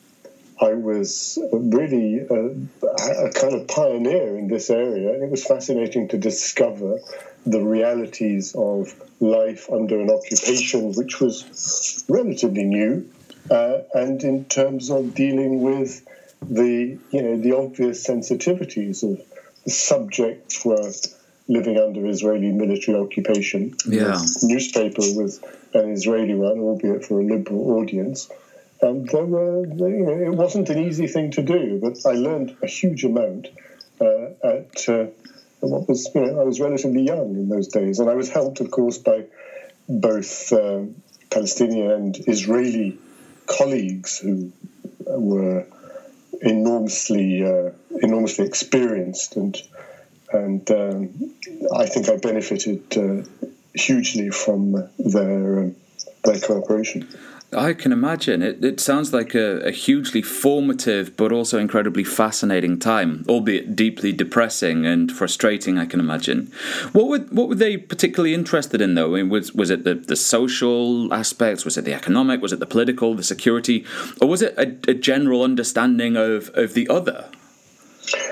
I 0.58 0.72
was 0.72 1.38
really 1.52 2.20
a, 2.20 2.48
a 2.86 3.30
kind 3.30 3.52
of 3.52 3.68
pioneer 3.68 4.38
in 4.38 4.48
this 4.48 4.70
area, 4.70 5.12
and 5.12 5.22
it 5.22 5.30
was 5.30 5.44
fascinating 5.44 6.08
to 6.08 6.16
discover 6.16 6.98
the 7.44 7.60
realities 7.60 8.54
of 8.54 8.94
life 9.20 9.68
under 9.70 10.00
an 10.00 10.10
occupation 10.10 10.92
which 10.94 11.20
was 11.20 12.04
relatively 12.08 12.64
new, 12.64 13.08
uh, 13.50 13.80
and 13.94 14.22
in 14.24 14.46
terms 14.46 14.90
of 14.90 15.14
dealing 15.14 15.60
with 15.60 16.06
the 16.42 16.98
you 17.10 17.22
know 17.22 17.36
the 17.38 17.56
obvious 17.56 18.06
sensitivities 18.06 19.02
of 19.02 19.20
the 19.64 19.70
subjects 19.70 20.64
were 20.64 20.90
living 21.48 21.78
under 21.78 22.06
Israeli 22.06 22.50
military 22.50 22.98
occupation. 22.98 23.74
Yeah. 23.86 24.20
Newspaper 24.42 25.02
was 25.14 25.40
an 25.74 25.90
Israeli 25.90 26.34
one, 26.34 26.58
albeit 26.58 27.04
for 27.04 27.20
a 27.20 27.24
liberal 27.24 27.78
audience. 27.78 28.28
And 28.82 29.08
there 29.08 29.24
were, 29.24 29.64
you 29.66 30.04
know, 30.04 30.32
it 30.32 30.34
wasn't 30.34 30.68
an 30.68 30.78
easy 30.78 31.06
thing 31.06 31.30
to 31.32 31.42
do, 31.42 31.78
but 31.80 31.98
I 32.04 32.14
learned 32.14 32.56
a 32.62 32.66
huge 32.66 33.04
amount 33.04 33.48
uh, 34.00 34.28
at 34.44 34.88
uh, 34.88 35.06
what 35.60 35.88
was, 35.88 36.08
you 36.14 36.20
know, 36.20 36.40
I 36.40 36.44
was 36.44 36.60
relatively 36.60 37.02
young 37.02 37.34
in 37.36 37.48
those 37.48 37.68
days, 37.68 38.00
and 38.00 38.10
I 38.10 38.14
was 38.14 38.28
helped, 38.28 38.60
of 38.60 38.70
course, 38.70 38.98
by 38.98 39.24
both 39.88 40.52
um, 40.52 40.96
Palestinian 41.30 41.90
and 41.90 42.16
Israeli 42.26 42.98
colleagues 43.46 44.18
who 44.18 44.52
were 45.06 45.66
enormously, 46.42 47.44
uh, 47.44 47.70
enormously 48.02 48.44
experienced, 48.44 49.36
and 49.36 49.56
and 50.32 50.70
um, 50.70 51.32
I 51.74 51.86
think 51.86 52.08
I 52.08 52.16
benefited 52.16 52.96
uh, 52.96 53.22
hugely 53.74 54.30
from 54.30 54.88
their 54.98 55.60
um, 55.60 55.76
their 56.24 56.40
cooperation. 56.40 57.08
I 57.52 57.74
can 57.74 57.92
imagine. 57.92 58.42
It, 58.42 58.64
it 58.64 58.80
sounds 58.80 59.12
like 59.12 59.34
a, 59.34 59.60
a 59.60 59.70
hugely 59.70 60.20
formative 60.20 61.16
but 61.16 61.30
also 61.30 61.58
incredibly 61.58 62.02
fascinating 62.02 62.78
time, 62.78 63.24
albeit 63.28 63.76
deeply 63.76 64.12
depressing 64.12 64.84
and 64.84 65.12
frustrating, 65.12 65.78
I 65.78 65.86
can 65.86 66.00
imagine. 66.00 66.52
What 66.92 67.06
were, 67.06 67.18
what 67.18 67.48
were 67.48 67.54
they 67.54 67.76
particularly 67.76 68.34
interested 68.34 68.80
in, 68.80 68.94
though? 68.94 69.14
I 69.14 69.22
mean, 69.22 69.28
was, 69.28 69.54
was 69.54 69.70
it 69.70 69.84
the, 69.84 69.94
the 69.94 70.16
social 70.16 71.14
aspects? 71.14 71.64
Was 71.64 71.78
it 71.78 71.84
the 71.84 71.94
economic? 71.94 72.42
Was 72.42 72.52
it 72.52 72.58
the 72.58 72.66
political, 72.66 73.14
the 73.14 73.22
security? 73.22 73.84
Or 74.20 74.28
was 74.28 74.42
it 74.42 74.54
a, 74.58 74.90
a 74.90 74.94
general 74.94 75.42
understanding 75.42 76.16
of, 76.16 76.50
of 76.54 76.74
the 76.74 76.88
other? 76.88 77.28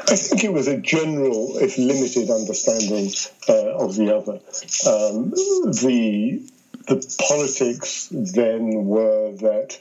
I 0.07 0.17
think 0.17 0.45
it 0.45 0.53
was 0.53 0.69
a 0.69 0.79
general, 0.79 1.57
if 1.59 1.79
limited, 1.79 2.31
understanding 2.31 3.11
uh, 3.49 3.85
of 3.85 3.97
the 3.97 4.15
other. 4.15 4.35
Um, 4.87 5.31
the 5.31 6.43
the 6.87 7.17
politics 7.29 8.09
then 8.11 8.85
were 8.85 9.33
that, 9.33 9.79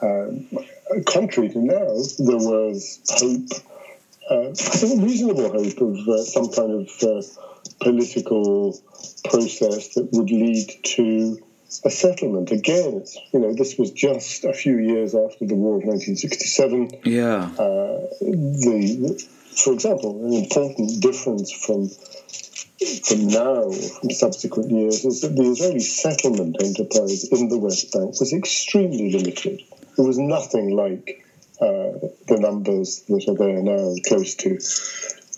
um, 0.00 0.46
contrary 1.04 1.50
to 1.50 1.58
now, 1.58 1.88
there 2.18 2.38
was 2.38 3.00
hope, 3.10 3.50
uh, 4.30 4.48
reasonable 5.04 5.50
hope 5.52 5.80
of 5.82 6.08
uh, 6.08 6.22
some 6.24 6.50
kind 6.50 6.72
of 6.72 6.88
uh, 7.02 7.22
political 7.80 8.80
process 9.24 9.94
that 9.94 10.08
would 10.12 10.30
lead 10.30 10.70
to 10.84 11.38
a 11.84 11.90
settlement. 11.90 12.50
Again, 12.50 13.04
you 13.32 13.40
know, 13.40 13.52
this 13.52 13.76
was 13.76 13.90
just 13.90 14.44
a 14.44 14.54
few 14.54 14.78
years 14.78 15.14
after 15.14 15.44
the 15.44 15.54
War 15.54 15.76
of 15.76 15.84
1967 15.84 17.00
Yeah. 17.04 17.50
uh, 17.58 18.08
the, 18.20 19.28
for 19.62 19.72
example, 19.72 20.24
an 20.24 20.32
important 20.32 21.00
difference 21.00 21.52
from 21.52 21.90
from 23.04 23.26
now, 23.26 23.70
from 23.72 24.10
subsequent 24.10 24.70
years, 24.70 25.04
is 25.04 25.20
that 25.22 25.34
the 25.34 25.42
Israeli 25.42 25.80
settlement 25.80 26.62
enterprise 26.62 27.24
in 27.24 27.48
the 27.48 27.58
West 27.58 27.92
Bank 27.92 28.20
was 28.20 28.32
extremely 28.32 29.10
limited. 29.12 29.62
There 29.96 30.06
was 30.06 30.18
nothing 30.18 30.76
like 30.76 31.24
uh, 31.60 31.98
the 32.28 32.38
numbers 32.38 33.02
that 33.08 33.26
are 33.28 33.34
there 33.34 33.60
now, 33.62 33.94
close 34.06 34.36
to 34.36 34.58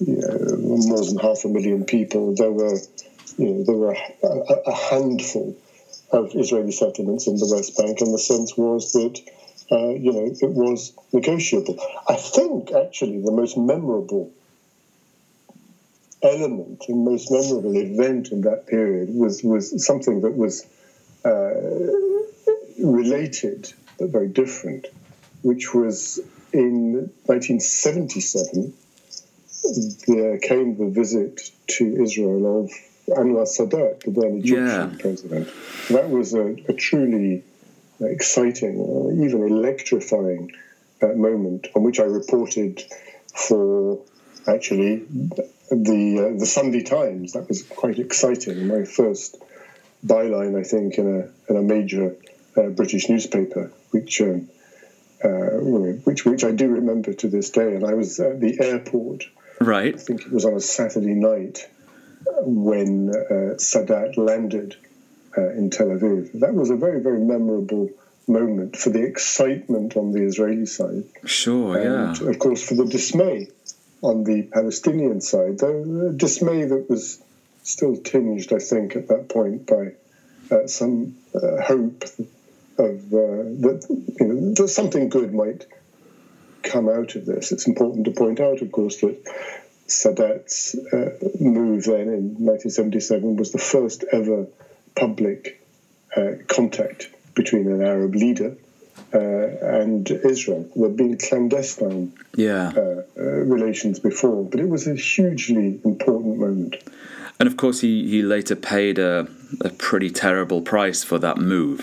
you 0.05 0.17
know, 0.17 0.57
more 0.87 1.05
than 1.05 1.17
half 1.17 1.45
a 1.45 1.49
million 1.49 1.85
people. 1.85 2.35
There 2.35 2.53
were, 2.53 2.79
you 3.39 3.47
know, 3.47 3.65
there 3.65 3.75
were 3.75 3.97
a, 4.23 4.71
a 4.71 4.75
handful 4.75 5.57
of 6.11 6.33
Israeli 6.35 6.73
settlements 6.73 7.27
in 7.27 7.37
the 7.37 7.51
West 7.51 7.77
Bank, 7.79 8.01
and 8.01 8.13
the 8.13 8.19
sense 8.19 8.55
was 8.57 8.93
that 8.93 9.19
uh, 9.73 9.89
you 9.91 10.13
know, 10.13 10.27
it 10.27 10.51
was 10.51 10.93
negotiable. 11.13 11.79
I 12.09 12.17
think 12.17 12.73
actually 12.73 13.21
the 13.21 13.31
most 13.33 13.57
memorable 13.57 14.31
element 16.23 16.85
and 16.89 17.05
most 17.05 17.31
memorable 17.31 17.75
event 17.77 18.31
in 18.33 18.43
that 18.43 18.67
period 18.67 19.09
was 19.15 19.43
was 19.43 19.85
something 19.85 20.21
that 20.23 20.35
was 20.37 20.67
uh, 21.25 21.55
related 22.85 23.73
but 23.99 24.09
very 24.11 24.29
different, 24.29 24.87
which 25.43 25.75
was 25.75 26.21
in 26.53 27.11
1977. 27.27 28.73
There 30.07 30.39
came 30.39 30.77
the 30.77 30.87
visit 30.89 31.51
to 31.69 32.03
Israel 32.03 32.63
of 32.65 32.71
Anwar 33.17 33.47
Sadat, 33.47 34.01
the 34.05 34.11
then 34.11 34.39
Egyptian 34.39 34.57
Yeah. 34.67 34.97
president. 34.99 35.49
That 35.91 36.11
was 36.11 36.35
a, 36.35 36.57
a 36.69 36.73
truly 36.73 37.45
exciting, 38.01 38.77
or 38.77 39.13
even 39.13 39.43
electrifying 39.47 40.53
uh, 41.03 41.09
moment 41.09 41.69
on 41.75 41.83
which 41.83 42.01
I 42.01 42.05
reported 42.05 42.83
for 43.35 44.01
actually 44.47 45.05
the 45.71 46.33
uh, 46.35 46.39
the 46.39 46.47
Sunday 46.47 46.83
Times. 46.83 47.33
That 47.33 47.49
was 47.49 47.63
quite 47.63 47.99
exciting. 47.99 48.67
My 48.67 48.85
first 48.85 49.37
byline, 50.05 50.59
I 50.59 50.65
think, 50.65 50.99
in 50.99 51.07
a 51.07 51.51
in 51.51 51.57
a 51.57 51.63
major 51.63 52.17
uh, 52.57 52.69
British 52.69 53.09
newspaper, 53.09 53.73
which. 53.91 54.21
Um, 54.21 54.49
uh, 55.23 55.59
which 56.05 56.25
which 56.25 56.45
I 56.45 56.53
do 56.53 56.67
remember 56.69 57.13
to 57.13 57.29
this 57.29 57.51
day, 57.51 57.75
and 57.75 57.85
I 57.85 57.93
was 57.93 58.19
at 58.21 58.41
the 58.41 58.59
airport. 58.59 59.27
Right. 59.61 59.95
I 59.95 59.99
think 59.99 60.23
it 60.23 60.33
was 60.33 60.47
on 60.47 60.55
a 60.55 60.61
Saturday 60.61 61.13
night 61.13 61.69
when 62.39 63.11
uh, 63.11 63.57
Sadat 63.57 64.17
landed 64.17 64.77
uh, 65.37 65.51
in 65.51 65.71
Tel 65.71 65.89
Aviv. 65.89 66.41
That 66.41 66.55
was 66.55 66.71
a 66.71 66.77
very, 66.77 67.01
very 67.01 67.21
memorable 67.21 67.91
moment 68.27 68.77
for 68.77 68.91
the 68.91 69.03
excitement 69.03 69.97
on 69.97 70.13
the 70.13 70.23
Israeli 70.23 70.67
side. 70.67 71.05
Sure, 71.25 71.81
yeah. 71.81 72.11
And 72.11 72.29
of 72.29 72.39
course, 72.39 72.67
for 72.67 72.75
the 72.75 72.87
dismay 72.87 73.49
on 74.03 74.25
the 74.25 74.43
Palestinian 74.43 75.21
side, 75.21 75.59
the 75.59 76.15
dismay 76.17 76.65
that 76.65 76.89
was 76.89 77.23
still 77.63 77.97
tinged, 77.97 78.53
I 78.53 78.59
think, 78.59 78.97
at 78.97 79.09
that 79.09 79.29
point 79.29 79.67
by 79.67 79.93
uh, 80.55 80.67
some 80.67 81.17
uh, 81.35 81.61
hope 81.63 82.05
of 82.79 83.13
uh, 83.13 83.45
that, 83.65 83.87
you 84.19 84.27
know, 84.27 84.55
that 84.55 84.69
something 84.69 85.09
good 85.09 85.35
might 85.35 85.67
come 86.63 86.89
out 86.89 87.15
of 87.17 87.27
this. 87.27 87.53
It's 87.53 87.67
important 87.67 88.07
to 88.07 88.13
point 88.13 88.41
out, 88.41 88.63
of 88.63 88.73
course, 88.73 89.01
that 89.01 89.19
Sadat's 89.87 90.75
uh, 90.93 91.19
move 91.41 91.85
then 91.85 92.09
in 92.09 92.25
1977 92.39 93.37
was 93.37 93.53
the 93.53 93.59
first 93.59 94.05
ever 94.13 94.47
public 95.01 95.41
uh, 96.17 96.33
contact 96.49 97.01
between 97.35 97.67
an 97.75 97.83
Arab 97.83 98.15
leader 98.15 98.53
uh, 99.15 99.19
and 99.19 100.11
Israel. 100.11 100.63
There 100.77 100.89
had 100.89 100.97
been 100.97 101.17
clandestine 101.19 102.13
Yeah. 102.37 102.73
uh, 102.77 102.81
uh, 102.81 103.23
relations 103.57 103.99
before, 104.11 104.45
but 104.51 104.59
it 104.61 104.69
was 104.69 104.87
a 104.87 104.95
hugely 104.95 105.69
important 105.85 106.35
moment. 106.39 106.77
And 107.39 107.47
of 107.51 107.57
course, 107.57 107.81
he, 107.81 107.93
he 108.13 108.23
later 108.23 108.55
paid 108.55 108.99
a, 108.99 109.27
a 109.63 109.71
pretty 109.71 110.11
terrible 110.11 110.61
price 110.61 111.03
for 111.03 111.19
that 111.19 111.39
move. 111.39 111.81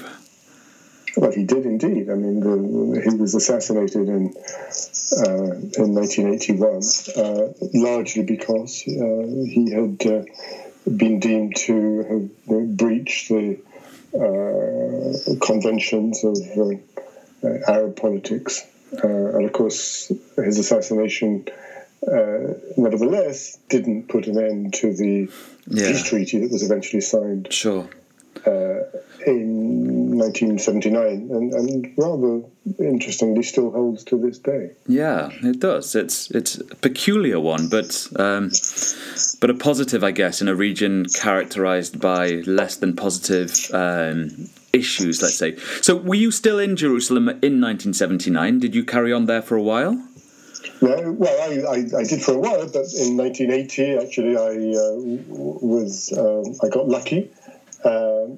Well, 1.17 1.31
he 1.31 1.43
did 1.53 1.65
indeed. 1.65 2.11
I 2.11 2.13
mean, 2.23 2.37
the, 2.41 3.01
he 3.01 3.15
was 3.23 3.33
assassinated 3.33 4.07
in 4.07 4.23
uh, 5.25 5.53
in 5.83 5.95
1981, 5.95 6.81
uh, 7.15 7.53
largely 7.73 8.23
because 8.23 8.83
uh, 8.87 9.25
he 9.55 9.71
had 9.71 10.05
uh, 10.05 10.23
been 11.01 11.19
deemed 11.19 11.55
to 11.55 12.03
have 12.09 12.46
the 13.29 13.57
uh, 14.13 15.45
conventions 15.45 16.23
of 16.23 16.37
uh, 16.57 17.47
uh, 17.47 17.57
Arab 17.67 17.95
politics, 17.95 18.65
uh, 19.03 19.07
and 19.07 19.45
of 19.45 19.53
course, 19.53 20.11
his 20.37 20.57
assassination. 20.59 21.45
Uh, 22.07 22.53
nevertheless, 22.77 23.57
didn't 23.69 24.07
put 24.07 24.27
an 24.27 24.37
end 24.37 24.73
to 24.73 24.93
the 24.93 25.27
Yeah. 25.67 25.87
peace 25.87 26.03
treaty 26.03 26.37
that 26.39 26.51
was 26.51 26.61
eventually 26.63 27.01
signed 27.01 27.51
Sure. 27.51 27.89
uh, 28.45 28.83
in 29.27 30.17
1979, 30.17 31.29
and, 31.31 31.53
and 31.53 31.93
rather 31.97 32.41
interestingly, 32.79 33.43
still 33.43 33.71
holds 33.71 34.03
to 34.05 34.17
this 34.17 34.39
day. 34.39 34.71
Yeah, 34.87 35.29
it 35.43 35.59
does. 35.59 35.95
It's 35.95 36.31
it's 36.31 36.55
a 36.57 36.75
peculiar 36.75 37.39
one, 37.39 37.69
but 37.69 38.07
um, 38.15 38.51
but 39.41 39.49
a 39.49 39.53
positive, 39.53 40.03
I 40.03 40.11
guess, 40.11 40.41
in 40.41 40.47
a 40.47 40.55
region 40.55 41.05
characterized 41.13 41.99
by 41.99 42.43
less 42.47 42.77
than 42.77 42.95
positive 42.95 43.53
um, 43.73 44.49
issues. 44.73 45.21
Let's 45.21 45.37
say. 45.37 45.57
So, 45.81 45.95
were 45.95 46.15
you 46.15 46.31
still 46.31 46.59
in 46.59 46.75
Jerusalem 46.75 47.29
in 47.29 47.61
1979? 47.61 48.59
Did 48.59 48.73
you 48.73 48.83
carry 48.83 49.11
on 49.11 49.25
there 49.25 49.41
for 49.41 49.55
a 49.55 49.63
while? 49.63 49.93
No, 50.81 51.11
well, 51.17 51.51
I, 51.51 51.77
I, 51.77 51.99
I 51.99 52.03
did 52.03 52.21
for 52.21 52.33
a 52.33 52.39
while, 52.39 52.67
but 52.67 52.85
in 52.93 53.17
1980, 53.17 53.97
actually, 53.97 54.37
I 54.37 54.77
uh, 54.77 54.95
was 55.27 56.13
um, 56.17 56.55
I 56.63 56.69
got 56.69 56.87
lucky. 56.87 57.29
Um 57.83 58.37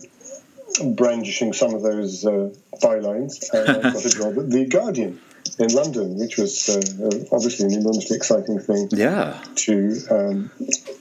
brandishing 0.84 1.54
some 1.54 1.74
of 1.74 1.82
those 1.82 2.26
uh, 2.26 2.50
bylines, 2.82 3.44
uh, 3.54 3.80
I 3.80 3.92
got 3.94 4.06
a 4.06 4.10
job 4.10 4.38
at 4.40 4.50
the 4.50 4.66
Guardian 4.66 5.20
in 5.58 5.74
London, 5.74 6.18
which 6.18 6.38
was 6.38 6.70
uh, 6.70 6.74
uh, 7.06 7.36
obviously 7.36 7.66
an 7.68 7.74
enormously 7.74 8.16
exciting 8.18 8.60
thing 8.60 8.90
Yeah. 8.92 9.42
to 9.56 10.00
um, 10.10 10.52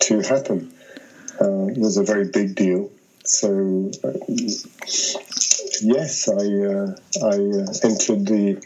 to 0.01 0.21
happen. 0.21 0.73
Uh, 1.41 1.67
it 1.69 1.79
was 1.79 1.97
a 1.97 2.03
very 2.03 2.29
big 2.29 2.55
deal. 2.57 2.91
So 3.25 3.91
uh, 4.05 4.13
yes, 5.83 6.29
I 6.29 6.33
uh, 6.35 6.97
I 7.23 7.37
uh, 7.37 7.89
entered 7.89 8.27
the 8.27 8.59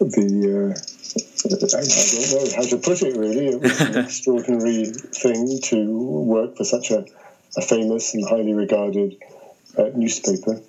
the. 0.00 0.28
Uh, 0.54 0.80
I 1.44 1.50
I 1.50 1.84
don't 2.12 2.30
know 2.32 2.56
how 2.56 2.62
to 2.68 2.76
put 2.78 3.02
it. 3.02 3.16
Really, 3.16 3.46
it 3.48 3.60
was 3.60 3.80
an 3.80 3.96
extraordinary 4.04 4.84
thing 4.86 5.58
to 5.62 5.90
work 6.34 6.56
for 6.56 6.64
such 6.64 6.90
a, 6.90 7.04
a 7.56 7.62
famous 7.62 8.14
and 8.14 8.28
highly 8.28 8.52
regarded 8.54 9.16
uh, 9.78 9.90
newspaper 9.94 10.60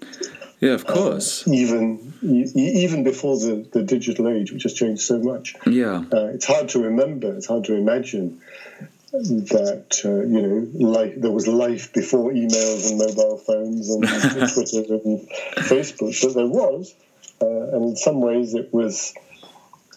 Yeah, 0.62 0.74
of 0.74 0.86
course. 0.86 1.48
even 1.48 2.14
e- 2.22 2.84
even 2.84 3.04
before 3.04 3.38
the, 3.40 3.66
the 3.72 3.84
digital 3.84 4.28
age, 4.28 4.52
which 4.52 4.64
has 4.64 4.74
changed 4.74 5.02
so 5.02 5.18
much. 5.20 5.56
Yeah. 5.66 6.04
Uh, 6.12 6.26
it's 6.36 6.46
hard 6.46 6.70
to 6.70 6.84
remember. 6.84 7.34
It's 7.38 7.48
hard 7.48 7.64
to 7.66 7.76
imagine 7.76 8.42
that 9.12 10.02
uh, 10.06 10.22
you 10.34 10.42
know 10.46 10.90
life, 10.92 11.14
there 11.18 11.32
was 11.32 11.48
life 11.48 11.94
before 11.94 12.32
emails 12.32 12.90
and 12.90 13.00
mobile 13.00 13.38
phones 13.38 13.90
and 13.90 14.04
Twitter 14.54 14.84
and 15.04 15.28
Facebook, 15.72 16.14
but 16.22 16.34
there 16.36 16.46
was, 16.48 16.94
uh, 17.42 17.76
and 17.76 17.84
in 17.90 17.96
some 17.96 18.22
ways 18.22 18.54
it 18.54 18.72
was 18.74 19.14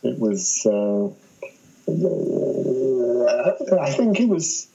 it 0.03 0.19
was. 0.19 0.65
Uh, 0.65 1.09
I 1.89 3.93
think 3.93 4.21
it 4.21 4.29
was 4.29 4.69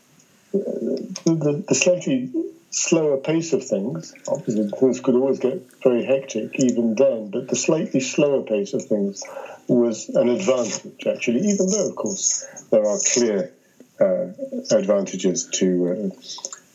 the, 0.51 1.63
the 1.67 1.75
slightly 1.75 2.31
slower 2.77 3.17
pace 3.17 3.53
of 3.53 3.63
things. 3.63 4.13
Obviously, 4.27 4.69
things 4.69 4.99
could 4.99 5.15
always 5.15 5.39
get 5.39 5.59
very 5.83 6.05
hectic 6.05 6.59
even 6.59 6.95
then, 6.95 7.29
but 7.31 7.47
the 7.47 7.55
slightly 7.55 7.99
slower 7.99 8.43
pace 8.43 8.73
of 8.73 8.85
things 8.85 9.23
was 9.67 10.09
an 10.09 10.29
advantage, 10.29 11.07
actually, 11.07 11.41
even 11.41 11.69
though, 11.69 11.89
of 11.89 11.95
course, 11.95 12.45
there 12.69 12.85
are 12.85 12.99
clear 13.13 13.51
uh, 13.99 14.27
advantages 14.75 15.49
to 15.53 15.89
uh, 15.89 15.93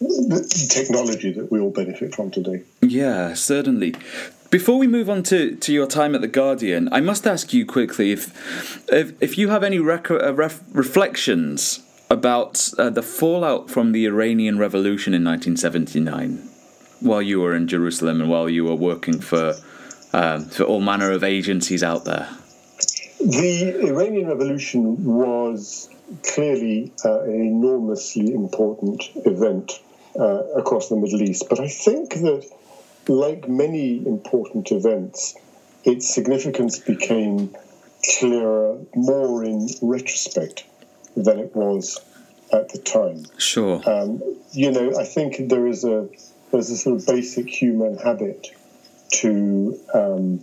the 0.01 0.69
technology 0.69 1.33
that 1.33 1.51
we 1.51 1.61
all 1.61 1.71
benefit 1.71 2.15
from 2.15 2.31
today. 2.31 2.63
Yeah, 2.81 3.35
certainly. 3.35 3.95
Before 4.51 4.77
we 4.77 4.87
move 4.87 5.09
on 5.09 5.23
to, 5.25 5.55
to 5.55 5.73
your 5.73 5.87
time 5.87 6.15
at 6.15 6.21
the 6.21 6.29
Guardian, 6.29 6.93
I 6.93 7.01
must 7.01 7.27
ask 7.27 7.55
you 7.55 7.65
quickly 7.65 8.13
if 8.13 8.23
if, 8.93 9.15
if 9.23 9.39
you 9.39 9.49
have 9.49 9.63
any 9.63 9.79
rec- 9.79 10.11
uh, 10.11 10.35
ref- 10.35 10.63
reflections 10.73 11.81
about 12.13 12.69
uh, 12.77 12.91
the 12.91 13.03
fallout 13.03 13.71
from 13.71 13.93
the 13.93 14.05
Iranian 14.05 14.59
Revolution 14.59 15.15
in 15.15 15.25
1979, 15.25 16.47
while 17.01 17.23
you 17.23 17.41
were 17.41 17.55
in 17.55 17.67
Jerusalem 17.67 18.21
and 18.21 18.29
while 18.29 18.51
you 18.51 18.65
were 18.67 18.75
working 18.75 19.19
for 19.19 19.55
um, 20.13 20.45
for 20.45 20.65
all 20.65 20.83
manner 20.83 21.11
of 21.11 21.25
agencies 21.25 21.83
out 21.83 22.05
there. 22.05 22.29
The 23.19 23.89
Iranian 23.89 24.29
Revolution 24.29 25.03
was 25.05 25.89
clearly 26.35 26.93
uh, 27.03 27.23
an 27.23 27.41
enormously 27.41 28.35
important 28.35 29.05
event 29.25 29.81
uh, 30.21 30.43
across 30.61 30.91
the 30.91 30.97
Middle 30.97 31.23
East, 31.23 31.47
but 31.49 31.61
I 31.61 31.69
think 31.69 32.13
that, 32.13 32.45
like 33.09 33.49
many 33.49 34.07
important 34.07 34.71
events, 34.71 35.35
its 35.85 36.13
significance 36.15 36.79
became 36.79 37.57
clearer 38.19 38.79
more 38.95 39.43
in 39.45 39.69
retrospect 39.81 40.65
than 41.17 41.39
it 41.39 41.55
was 41.55 42.01
at 42.53 42.69
the 42.71 42.79
time. 42.79 43.25
Sure. 43.39 43.81
Um, 43.89 44.23
you 44.53 44.71
know, 44.71 44.99
I 44.99 45.05
think 45.05 45.49
there 45.49 45.67
is 45.67 45.85
a 45.85 46.09
there's 46.51 46.71
a 46.71 46.77
sort 46.77 47.01
of 47.01 47.07
basic 47.07 47.49
human 47.49 47.97
habit 47.97 48.49
to 49.13 49.79
um, 49.95 50.39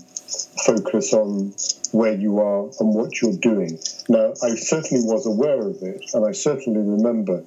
focus 0.66 1.14
on 1.14 1.54
where 1.92 2.14
you 2.14 2.40
are 2.40 2.64
and 2.80 2.96
what 2.96 3.22
you're 3.22 3.38
doing. 3.38 3.80
Now, 4.08 4.34
I 4.44 4.56
certainly 4.56 5.04
was 5.04 5.26
aware 5.26 5.62
of 5.62 5.82
it, 5.82 6.06
and 6.14 6.26
I 6.26 6.32
certainly 6.32 6.80
remember 6.80 7.44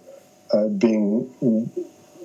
uh, 0.53 0.69
being 0.69 1.71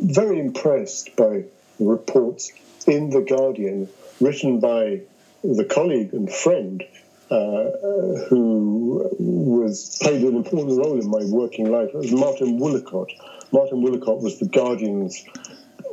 very 0.01 0.39
impressed 0.39 1.15
by 1.15 1.43
reports 1.79 2.51
in 2.85 3.09
the 3.09 3.21
Guardian 3.21 3.89
written 4.19 4.59
by 4.59 5.01
the 5.43 5.65
colleague 5.65 6.13
and 6.13 6.31
friend 6.31 6.83
who 7.29 9.07
was 9.11 9.97
played 10.01 10.23
an 10.23 10.35
important 10.35 10.77
role 10.77 10.99
in 10.99 11.09
my 11.09 11.23
working 11.25 11.71
life. 11.71 11.89
It 11.89 11.95
was 11.95 12.11
Martin 12.11 12.59
Woollacott. 12.59 13.09
Martin 13.51 13.81
Woollacott 13.81 14.21
was 14.21 14.39
the 14.39 14.47
Guardian's 14.47 15.23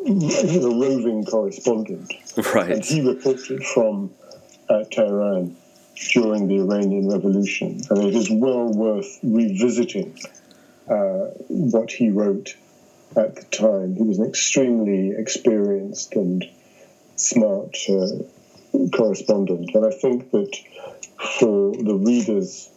he 0.04 0.12
was 0.58 0.64
a 0.64 0.68
roving 0.68 1.24
correspondent, 1.24 2.12
and 2.36 2.84
he 2.84 3.00
reported 3.00 3.64
from 3.64 4.14
uh, 4.68 4.84
Tehran 4.90 5.56
during 6.12 6.48
the 6.48 6.56
Iranian 6.56 7.08
Revolution, 7.08 7.80
and 7.88 8.04
it 8.04 8.14
is 8.14 8.28
well 8.30 8.70
worth 8.72 9.18
revisiting 9.22 10.18
uh, 10.88 11.30
what 11.48 11.90
he 11.90 12.10
wrote 12.10 12.54
at 13.16 13.36
the 13.36 13.44
time. 13.44 13.94
He 13.94 14.02
was 14.02 14.18
an 14.18 14.26
extremely 14.26 15.12
experienced 15.16 16.14
and 16.16 16.44
smart 17.16 17.76
uh, 17.88 18.88
correspondent, 18.94 19.70
and 19.72 19.86
I 19.86 19.90
think 19.90 20.30
that 20.32 20.54
for 21.18 21.72
the 21.72 21.94
readers 21.94 22.70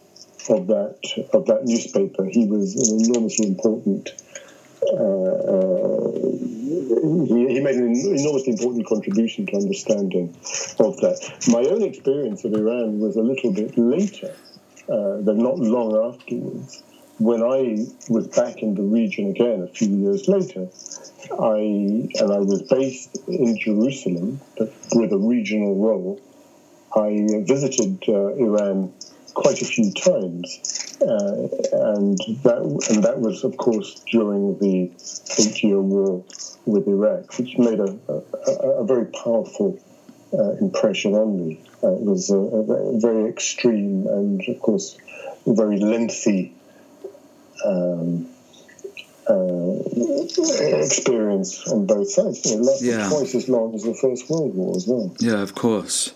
of 0.48 0.66
that 0.68 0.98
of 1.32 1.46
that 1.46 1.64
newspaper, 1.64 2.24
he 2.24 2.46
was 2.46 2.76
an 2.76 3.04
enormously 3.04 3.46
important. 3.46 4.10
Uh, 4.80 4.94
uh, 4.94 6.12
he, 7.26 7.54
he 7.54 7.60
made 7.60 7.74
an 7.74 7.94
enormously 7.94 8.52
important 8.52 8.86
contribution 8.86 9.46
to 9.46 9.56
understanding 9.56 10.28
of 10.78 10.96
that. 11.00 11.18
My 11.48 11.60
own 11.60 11.82
experience 11.82 12.44
of 12.44 12.54
Iran 12.54 13.00
was 13.00 13.16
a 13.16 13.22
little 13.22 13.52
bit 13.52 13.76
later, 13.76 14.34
uh, 14.88 15.20
than 15.20 15.38
not 15.38 15.58
long 15.58 16.14
afterwards. 16.14 16.82
When 17.18 17.42
I 17.42 17.84
was 18.08 18.28
back 18.28 18.62
in 18.62 18.74
the 18.74 18.82
region 18.82 19.28
again 19.30 19.62
a 19.62 19.66
few 19.66 19.88
years 19.88 20.28
later, 20.28 20.68
I 21.32 21.58
and 21.58 22.32
I 22.32 22.38
was 22.38 22.62
based 22.62 23.18
in 23.26 23.58
Jerusalem, 23.58 24.40
but 24.56 24.72
with 24.94 25.12
a 25.12 25.18
regional 25.18 25.74
role. 25.74 26.20
I 26.94 27.44
visited 27.46 28.02
uh, 28.08 28.34
Iran 28.34 28.92
quite 29.34 29.60
a 29.62 29.64
few 29.64 29.92
times, 29.92 30.96
uh, 31.00 31.94
and 31.94 32.18
that 32.42 32.88
and 32.90 33.04
that 33.04 33.20
was, 33.20 33.44
of 33.44 33.56
course, 33.56 34.02
during 34.10 34.58
the 34.58 34.90
eight-year 35.38 35.80
war 35.80 36.24
with 36.66 36.86
Iraq, 36.88 37.38
which 37.38 37.56
made 37.58 37.80
a, 37.80 37.98
a, 38.08 38.52
a 38.82 38.84
very 38.84 39.06
powerful 39.06 39.78
uh, 40.32 40.52
impression 40.60 41.14
on 41.14 41.48
me. 41.48 41.60
Uh, 41.82 41.92
it 41.92 42.00
was 42.00 42.30
a, 42.30 42.36
a, 42.36 42.98
very 42.98 43.28
extreme 43.28 44.06
and, 44.06 44.42
of 44.48 44.60
course, 44.60 44.98
very 45.46 45.78
lengthy 45.78 46.52
um, 47.64 48.28
uh, 49.28 49.72
experience 50.84 51.66
on 51.68 51.86
both 51.86 52.10
sides. 52.10 52.44
You 52.50 52.60
know, 52.60 52.76
yeah. 52.80 53.08
Twice 53.08 53.34
as 53.34 53.48
long 53.48 53.74
as 53.74 53.84
the 53.84 53.94
First 53.94 54.28
World 54.28 54.54
War 54.54 54.76
as 54.76 54.86
well. 54.86 55.14
Yeah, 55.20 55.40
of 55.42 55.54
course. 55.54 56.12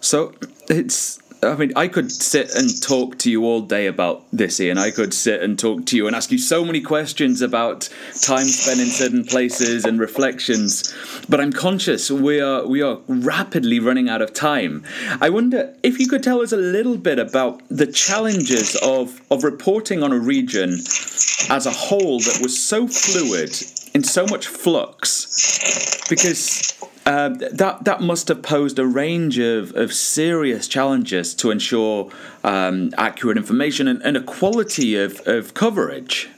So 0.00 0.32
it's 0.68 1.20
I 1.42 1.56
mean, 1.56 1.72
I 1.74 1.88
could 1.88 2.12
sit 2.12 2.54
and 2.54 2.82
talk 2.82 3.16
to 3.18 3.30
you 3.30 3.44
all 3.44 3.62
day 3.62 3.86
about 3.86 4.24
this, 4.30 4.60
Ian. 4.60 4.76
I 4.76 4.90
could 4.90 5.14
sit 5.14 5.42
and 5.42 5.58
talk 5.58 5.86
to 5.86 5.96
you 5.96 6.06
and 6.06 6.14
ask 6.14 6.30
you 6.30 6.36
so 6.36 6.66
many 6.66 6.82
questions 6.82 7.40
about 7.40 7.88
time 8.20 8.44
spent 8.44 8.78
in 8.78 8.88
certain 8.88 9.24
places 9.24 9.86
and 9.86 9.98
reflections. 9.98 10.94
But 11.30 11.40
I'm 11.40 11.52
conscious 11.52 12.10
we 12.10 12.40
are 12.40 12.66
we 12.66 12.82
are 12.82 12.98
rapidly 13.08 13.80
running 13.80 14.10
out 14.10 14.20
of 14.20 14.34
time. 14.34 14.84
I 15.20 15.30
wonder 15.30 15.74
if 15.82 15.98
you 15.98 16.08
could 16.08 16.22
tell 16.22 16.42
us 16.42 16.52
a 16.52 16.58
little 16.58 16.98
bit 16.98 17.18
about 17.18 17.62
the 17.70 17.86
challenges 17.86 18.76
of 18.82 19.22
of 19.30 19.42
reporting 19.42 20.02
on 20.02 20.12
a 20.12 20.18
region 20.18 20.74
as 21.48 21.64
a 21.64 21.70
whole 21.70 22.18
that 22.20 22.38
was 22.42 22.58
so 22.58 22.86
fluid 22.86 23.50
in 23.94 24.04
so 24.04 24.26
much 24.26 24.46
flux, 24.46 26.06
because 26.08 26.74
uh, 27.06 27.30
that 27.30 27.84
that 27.84 28.00
must 28.00 28.28
have 28.28 28.42
posed 28.42 28.78
a 28.78 28.86
range 28.86 29.38
of, 29.38 29.74
of 29.74 29.92
serious 29.92 30.68
challenges 30.68 31.34
to 31.34 31.50
ensure 31.50 32.10
um, 32.44 32.92
accurate 32.98 33.36
information 33.36 33.88
and, 33.88 34.02
and 34.02 34.16
a 34.16 34.22
quality 34.22 34.96
of, 34.96 35.20
of 35.26 35.54
coverage. 35.54 36.28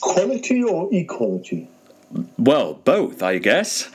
Quality 0.00 0.62
or 0.62 0.88
equality? 0.92 1.68
Well, 2.38 2.74
both, 2.84 3.22
I 3.22 3.38
guess. 3.38 3.88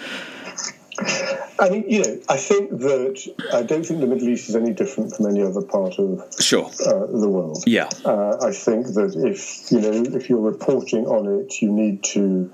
I 1.61 1.69
mean, 1.69 1.87
you 1.87 2.03
know, 2.03 2.19
I 2.27 2.37
think 2.37 2.71
that 2.71 3.33
I 3.53 3.61
don't 3.61 3.85
think 3.85 3.99
the 3.99 4.07
Middle 4.07 4.27
East 4.29 4.49
is 4.49 4.55
any 4.55 4.73
different 4.73 5.15
from 5.15 5.27
any 5.27 5.43
other 5.43 5.61
part 5.61 5.99
of 5.99 6.25
sure 6.39 6.65
uh, 6.65 7.05
the 7.05 7.29
world. 7.29 7.63
Yeah, 7.67 7.87
uh, 8.03 8.37
I 8.41 8.51
think 8.51 8.87
that 8.95 9.13
if 9.15 9.71
you 9.71 9.79
know 9.79 10.17
if 10.17 10.27
you're 10.27 10.39
reporting 10.39 11.05
on 11.05 11.27
it, 11.39 11.61
you 11.61 11.71
need 11.71 12.03
to 12.15 12.51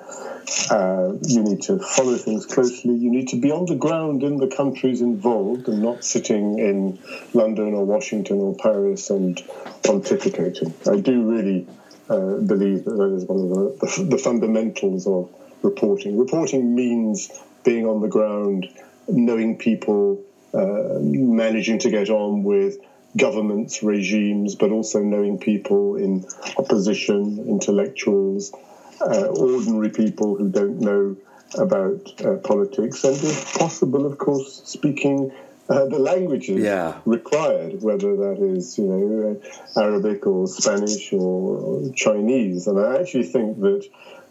uh, 0.70 1.14
you 1.26 1.42
need 1.42 1.62
to 1.64 1.80
follow 1.80 2.18
things 2.18 2.46
closely. 2.46 2.96
You 2.96 3.10
need 3.10 3.30
to 3.30 3.40
be 3.40 3.50
on 3.50 3.66
the 3.66 3.76
ground 3.76 4.24
in 4.24 4.38
the 4.38 4.48
countries 4.48 5.00
involved 5.00 5.70
and 5.70 5.82
not 5.82 6.04
sitting 6.04 6.60
in 6.60 7.00
London 7.34 7.76
or 7.76 7.86
Washington 7.86 8.40
or 8.40 8.56
Paris 8.56 9.10
and 9.10 9.38
pontificating. 9.84 10.74
I 10.86 11.00
do 11.00 11.24
really 11.24 11.66
uh, 12.10 12.42
believe 12.42 12.84
that 12.84 12.98
that 12.98 13.14
is 13.16 13.24
one 13.24 13.40
of 13.40 13.50
the, 13.80 13.86
the, 13.86 14.04
the 14.04 14.18
fundamentals 14.18 15.08
of 15.08 15.34
reporting. 15.64 16.18
Reporting 16.18 16.76
means 16.76 17.32
being 17.64 17.86
on 17.86 18.02
the 18.02 18.08
ground, 18.08 18.68
knowing 19.08 19.58
people, 19.58 20.24
uh, 20.54 21.00
managing 21.00 21.80
to 21.80 21.90
get 21.90 22.10
on 22.10 22.44
with 22.44 22.78
governments, 23.16 23.82
regimes, 23.84 24.56
but 24.56 24.72
also 24.72 25.02
knowing 25.02 25.38
people 25.38 25.96
in 25.96 26.26
opposition, 26.58 27.46
intellectuals, 27.48 28.54
uh, 29.02 29.26
ordinary 29.26 29.90
people 29.90 30.36
who 30.36 30.50
don't 30.50 30.80
know 30.80 31.16
about 31.58 32.14
uh, 32.26 32.36
politics, 32.38 33.04
and 33.04 33.16
if 33.16 33.58
possible, 33.58 34.06
of 34.06 34.18
course, 34.18 34.62
speaking 34.66 35.32
uh, 35.70 35.86
the 35.86 36.00
languages 36.00 36.64
yeah. 36.64 37.00
required, 37.06 37.82
whether 37.82 38.16
that 38.16 38.38
is 38.42 38.78
you 38.78 38.86
know 38.86 39.40
uh, 39.76 39.80
Arabic 39.82 40.26
or 40.26 40.48
Spanish 40.48 41.12
or 41.12 41.92
Chinese. 41.94 42.68
And 42.68 42.80
I 42.80 43.00
actually 43.00 43.26
think 43.26 43.60
that 43.60 43.86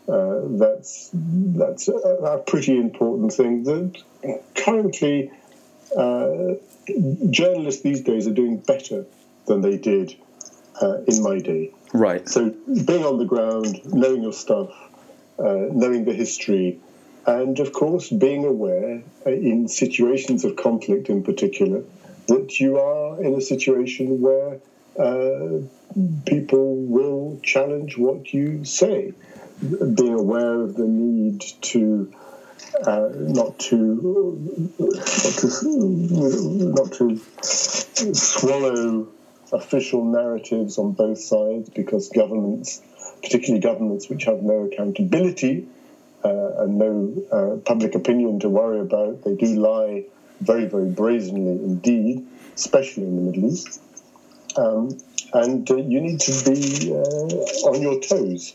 uh, 0.08 0.40
that's 0.50 1.10
that's 1.12 1.88
a, 1.88 1.92
a, 1.92 2.38
pretty 2.38 2.76
important 2.76 3.32
thing. 3.32 3.64
That 3.64 4.40
currently 4.54 5.32
uh, 5.96 6.54
journalists 7.30 7.82
these 7.82 8.02
days 8.02 8.28
are 8.28 8.34
doing 8.34 8.58
better 8.58 9.04
than 9.46 9.62
they 9.62 9.78
did 9.78 10.14
uh, 10.80 10.98
in 11.08 11.22
my 11.22 11.40
day. 11.40 11.72
Right. 11.92 12.28
So 12.28 12.50
being 12.66 13.04
on 13.04 13.18
the 13.18 13.24
ground, 13.24 13.80
knowing 13.86 14.22
your 14.22 14.32
stuff, 14.32 14.70
uh, 15.40 15.66
knowing 15.72 16.04
the 16.04 16.14
history, 16.14 16.78
and 17.26 17.58
of 17.58 17.72
course 17.72 18.08
being 18.08 18.44
aware 18.44 19.02
uh, 19.26 19.30
in 19.30 19.66
situations 19.66 20.44
of 20.44 20.54
conflict, 20.54 21.08
in 21.08 21.24
particular, 21.24 21.82
that 22.28 22.60
you 22.60 22.78
are 22.78 23.20
in 23.20 23.34
a 23.34 23.40
situation 23.40 24.20
where 24.20 24.60
people 26.26 26.76
will 26.76 27.38
challenge 27.42 27.98
what 27.98 28.32
you 28.32 28.64
say 28.64 29.12
being 29.60 30.14
aware 30.14 30.60
of 30.60 30.74
the 30.74 30.86
need 30.86 31.40
to 31.62 32.12
uh, 32.84 33.08
not 33.14 33.58
to 33.58 33.76
not 35.24 35.34
to 35.38 35.46
not 36.74 36.92
to 36.92 37.20
swallow 38.14 39.08
official 39.52 40.04
narratives 40.04 40.78
on 40.78 40.92
both 40.92 41.18
sides 41.18 41.70
because 41.70 42.08
governments, 42.10 42.82
particularly 43.22 43.60
governments 43.60 44.08
which 44.08 44.24
have 44.24 44.42
no 44.42 44.64
accountability 44.64 45.66
uh, 46.24 46.62
and 46.62 46.78
no 46.78 47.14
uh, 47.32 47.56
public 47.64 47.94
opinion 47.94 48.40
to 48.40 48.48
worry 48.48 48.80
about, 48.80 49.22
they 49.24 49.34
do 49.34 49.46
lie 49.58 50.04
very 50.40 50.66
very 50.66 50.90
brazenly 50.90 51.52
indeed, 51.64 52.26
especially 52.54 53.04
in 53.04 53.16
the 53.16 53.22
Middle 53.22 53.52
East. 53.52 53.80
Um, 54.56 54.98
and 55.32 55.70
uh, 55.70 55.76
you 55.76 56.00
need 56.00 56.20
to 56.20 56.50
be 56.50 56.92
uh, 56.92 57.68
on 57.68 57.82
your 57.82 58.00
toes 58.00 58.54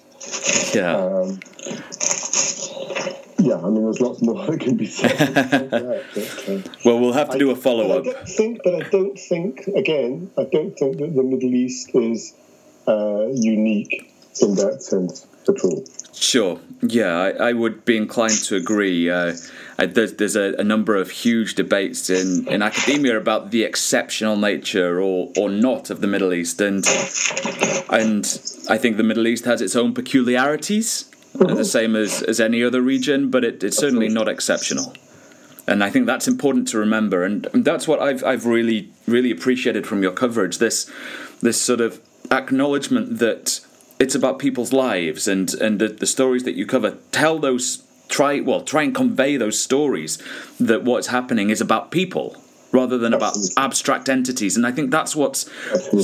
yeah. 0.73 0.95
Um, 0.95 1.39
yeah, 3.39 3.57
I 3.57 3.69
mean, 3.69 3.83
there's 3.83 3.99
lots 3.99 4.21
more 4.21 4.45
that 4.45 4.59
can 4.59 4.77
be 4.77 4.85
said. 4.85 5.17
that, 5.17 6.03
but, 6.13 6.49
uh, 6.49 6.75
well, 6.85 6.99
we'll 6.99 7.13
have 7.13 7.29
to 7.29 7.35
I, 7.35 7.39
do 7.39 7.49
a 7.51 7.55
follow 7.55 7.91
up. 7.91 8.05
I 8.05 8.11
don't 8.11 8.29
think, 8.29 8.61
but 8.63 8.75
I 8.75 8.89
don't 8.89 9.17
think, 9.17 9.67
again, 9.67 10.31
I 10.37 10.43
don't 10.43 10.77
think 10.77 10.97
that 10.97 11.15
the 11.15 11.23
Middle 11.23 11.53
East 11.53 11.89
is 11.95 12.33
uh, 12.87 13.27
unique 13.33 14.13
in 14.41 14.55
that 14.55 14.83
sense 14.83 15.25
at 15.47 15.63
all. 15.63 15.85
Sure. 16.13 16.59
Yeah, 16.81 17.13
I, 17.15 17.49
I 17.49 17.53
would 17.53 17.85
be 17.85 17.97
inclined 17.97 18.43
to 18.43 18.55
agree. 18.55 19.09
Uh, 19.09 19.35
I, 19.77 19.85
there's 19.87 20.13
there's 20.13 20.35
a, 20.35 20.53
a, 20.59 20.63
number 20.63 20.95
of 20.95 21.09
huge 21.09 21.55
debates 21.55 22.09
in, 22.09 22.47
in 22.47 22.61
academia 22.61 23.17
about 23.17 23.51
the 23.51 23.63
exceptional 23.63 24.35
nature 24.35 25.01
or, 25.01 25.31
or 25.37 25.49
not 25.49 25.89
of 25.89 26.01
the 26.01 26.07
Middle 26.07 26.33
East, 26.33 26.61
and 26.61 26.85
and 27.89 28.25
I 28.69 28.77
think 28.77 28.97
the 28.97 29.03
Middle 29.03 29.27
East 29.27 29.45
has 29.45 29.61
its 29.61 29.75
own 29.75 29.93
peculiarities, 29.93 31.09
mm-hmm. 31.33 31.55
the 31.55 31.65
same 31.65 31.95
as, 31.95 32.21
as 32.23 32.39
any 32.39 32.63
other 32.63 32.81
region, 32.81 33.31
but 33.31 33.43
it, 33.43 33.63
it's 33.63 33.77
certainly 33.77 34.09
not 34.09 34.27
exceptional. 34.27 34.93
And 35.67 35.83
I 35.83 35.89
think 35.89 36.05
that's 36.05 36.27
important 36.27 36.67
to 36.69 36.77
remember, 36.77 37.23
and, 37.23 37.47
and 37.53 37.63
that's 37.63 37.87
what 37.87 37.99
I've 37.99 38.23
I've 38.23 38.45
really 38.45 38.91
really 39.07 39.31
appreciated 39.31 39.87
from 39.87 40.03
your 40.03 40.11
coverage. 40.11 40.57
This 40.57 40.91
this 41.41 41.61
sort 41.61 41.81
of 41.81 42.01
acknowledgement 42.29 43.19
that 43.19 43.61
it's 44.01 44.15
about 44.15 44.39
people's 44.39 44.73
lives 44.73 45.27
and 45.27 45.53
and 45.55 45.79
the, 45.79 45.87
the 45.87 46.07
stories 46.07 46.43
that 46.43 46.55
you 46.55 46.65
cover. 46.65 46.97
Tell 47.11 47.37
those 47.37 47.83
try 48.09 48.39
well 48.41 48.61
try 48.61 48.81
and 48.83 48.93
convey 48.93 49.37
those 49.37 49.57
stories 49.59 50.21
that 50.59 50.83
what's 50.83 51.07
happening 51.07 51.49
is 51.49 51.61
about 51.61 51.91
people 51.91 52.35
rather 52.71 52.97
than 52.97 53.13
about 53.13 53.37
abstract 53.57 54.09
entities. 54.09 54.57
And 54.57 54.65
i 54.65 54.71
think 54.71 54.91
that's 54.91 55.15
what's 55.15 55.49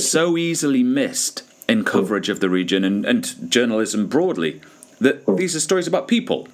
so 0.01 0.37
easily 0.37 0.83
missed 0.83 1.43
in 1.67 1.83
coverage 1.83 2.29
of 2.29 2.39
the 2.39 2.49
region 2.49 2.83
and, 2.83 3.03
and 3.05 3.51
journalism 3.51 4.07
broadly 4.07 4.61
that 5.01 5.25
these 5.35 5.55
are 5.55 5.59
stories 5.59 5.87
about 5.87 6.07
people. 6.07 6.47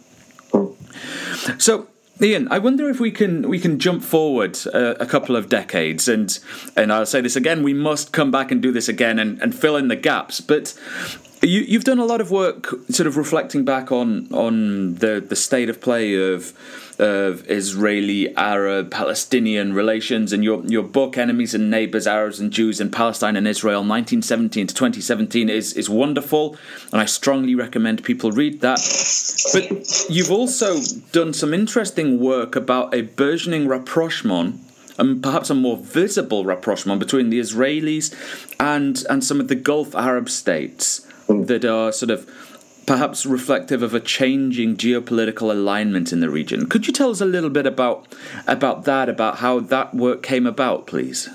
So 1.60 1.88
Ian, 2.22 2.48
I 2.52 2.60
wonder 2.60 2.90
if 2.90 3.00
we 3.00 3.12
can 3.12 3.50
we 3.50 3.60
can 3.60 3.80
jump 3.80 4.04
forward 4.04 4.58
uh, 4.74 4.96
a 5.00 5.06
couple 5.06 5.36
of 5.36 5.50
decades, 5.50 6.08
and 6.08 6.40
and 6.76 6.94
I'll 6.94 7.06
say 7.06 7.22
this 7.22 7.36
again: 7.36 7.64
we 7.64 7.74
must 7.74 8.14
come 8.14 8.32
back 8.32 8.52
and 8.52 8.62
do 8.62 8.72
this 8.72 8.88
again 8.88 9.20
and, 9.20 9.42
and 9.42 9.54
fill 9.54 9.76
in 9.76 9.88
the 9.88 9.96
gaps. 9.96 10.40
But 10.40 10.74
you, 11.44 11.74
have 11.74 11.84
done 11.84 12.00
a 12.00 12.06
lot 12.06 12.22
of 12.22 12.32
work, 12.32 12.70
sort 12.90 13.08
of 13.08 13.18
reflecting 13.18 13.66
back 13.66 13.92
on 13.92 14.32
on 14.34 14.96
the, 14.96 15.24
the 15.26 15.36
state 15.36 15.70
of 15.70 15.82
play 15.82 16.16
of 16.16 16.54
of 17.00 17.50
Israeli 17.50 18.36
Arab 18.36 18.92
Palestinian 18.92 19.74
relations, 19.74 20.32
and 20.32 20.44
your 20.44 20.66
your 20.66 20.84
book 20.84 21.18
"Enemies 21.18 21.54
and 21.54 21.70
Neighbors: 21.70 22.08
Arabs 22.08 22.40
and 22.40 22.52
Jews 22.52 22.80
in 22.80 22.92
Palestine 22.92 23.36
and 23.36 23.48
Israel, 23.48 23.82
1917 23.82 24.68
to 24.68 24.74
2017" 24.74 25.50
is 25.50 25.74
is 25.74 25.90
wonderful, 25.90 26.56
and 26.92 27.02
I 27.02 27.06
strongly 27.06 27.56
recommend 27.56 28.04
people 28.04 28.32
read 28.32 28.62
that. 28.62 28.80
But 29.54 30.10
you've 30.10 30.32
also 30.32 30.80
done 31.12 31.34
some 31.34 31.54
interesting 31.54 32.20
work 32.20 32.56
about 32.56 32.94
a 32.94 33.02
burgeoning 33.02 33.68
rapprochement 33.68 34.62
and 34.98 35.24
perhaps 35.24 35.50
a 35.50 35.56
more 35.56 35.78
visible 35.78 36.46
rapprochement 36.46 37.00
between 37.00 37.30
the 37.30 37.40
Israelis 37.40 38.14
and 38.60 39.04
and 39.10 39.24
some 39.24 39.40
of 39.40 39.48
the 39.48 39.56
Gulf 39.56 39.96
Arab 39.96 40.30
states 40.30 41.08
that 41.28 41.66
are 41.66 41.92
sort 41.92 42.12
of 42.12 42.30
perhaps 42.86 43.26
reflective 43.26 43.82
of 43.82 43.94
a 43.94 44.00
changing 44.00 44.76
geopolitical 44.76 45.52
alignment 45.52 46.12
in 46.12 46.20
the 46.20 46.30
region. 46.30 46.68
Could 46.68 46.88
you 46.88 46.94
tell 46.94 47.10
us 47.12 47.22
a 47.22 47.26
little 47.26 47.50
bit 47.50 47.66
about 47.66 48.08
about 48.48 48.86
that, 48.86 49.10
about 49.10 49.38
how 49.38 49.60
that 49.60 49.94
work 49.94 50.22
came 50.22 50.46
about, 50.46 50.88
please? 50.88 51.30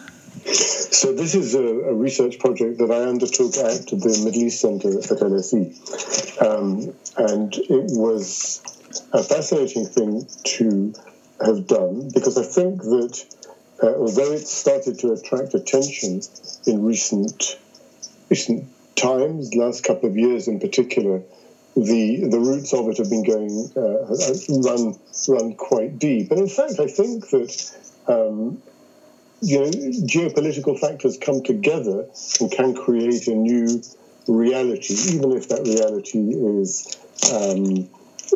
So 0.45 1.13
this 1.13 1.35
is 1.35 1.55
a, 1.55 1.63
a 1.63 1.95
research 1.95 2.39
project 2.39 2.79
that 2.79 2.91
I 2.91 3.03
undertook 3.03 3.57
at 3.57 3.87
the 3.87 4.23
Middle 4.25 4.43
East 4.43 4.61
Center 4.61 4.89
at 4.89 5.05
LSE, 5.05 6.43
um, 6.43 6.95
and 7.17 7.55
it 7.55 7.91
was 7.91 8.63
a 9.13 9.23
fascinating 9.23 9.87
thing 9.87 10.27
to 10.57 10.95
have 11.45 11.67
done, 11.67 12.11
because 12.15 12.39
I 12.39 12.45
think 12.45 12.83
that 12.83 13.25
uh, 13.83 13.95
although 13.95 14.33
it 14.33 14.47
started 14.47 14.99
to 15.01 15.13
attract 15.13 15.55
attention 15.55 16.21
in 16.67 16.85
recent 16.85 17.59
recent 18.29 18.67
times, 18.99 19.55
last 19.55 19.85
couple 19.85 20.09
of 20.09 20.17
years 20.17 20.49
in 20.49 20.61
particular, 20.61 21.23
the 21.75 22.29
the 22.29 22.41
roots 22.41 22.73
of 22.73 22.89
it 22.89 22.99
have 22.99 23.11
been 23.11 23.23
going 23.23 23.71
uh, 23.77 24.15
run 24.63 24.99
run 25.29 25.55
quite 25.55 25.99
deep. 25.99 26.31
And 26.31 26.41
in 26.41 26.49
fact, 26.49 26.81
I 26.81 26.87
think 26.87 27.29
that 27.31 27.79
um, 28.09 28.61
you 29.41 29.61
know 29.61 29.71
geopolitical 30.07 30.79
factors 30.79 31.17
come 31.21 31.43
together 31.43 32.07
and 32.41 32.51
can 32.51 32.75
create 32.75 33.29
a 33.29 33.35
new 33.35 33.83
reality, 34.27 34.95
even 35.15 35.33
if 35.33 35.49
that 35.49 35.63
reality 35.63 36.19
is 36.19 36.97
um, 37.33 37.89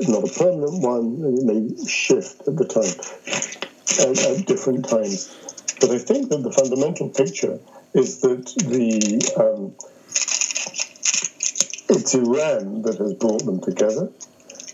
not 0.09 0.25
a 0.25 0.33
permanent 0.33 0.83
one. 0.83 1.37
It 1.37 1.45
may 1.45 1.85
shift 1.87 2.47
at 2.47 2.57
the 2.57 2.65
time 2.65 2.95
at, 4.01 4.39
at 4.39 4.47
different 4.47 4.89
times. 4.89 5.39
But 5.81 5.91
I 5.91 5.99
think 5.99 6.29
that 6.31 6.43
the 6.43 6.53
fundamental 6.53 7.09
picture 7.09 7.59
is 7.93 8.21
that 8.21 8.47
the 8.57 9.21
um, 9.37 9.75
it's 11.93 12.15
Iran 12.15 12.83
that 12.83 12.99
has 12.99 13.15
brought 13.15 13.45
them 13.45 13.61
together. 13.61 14.11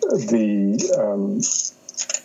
The 0.02 0.78
um, 0.98 1.40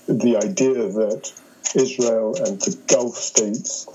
the 0.07 0.37
idea 0.37 0.73
that 0.73 1.31
Israel 1.75 2.35
and 2.35 2.61
the 2.61 2.77
Gulf 2.87 3.15
states, 3.15 3.87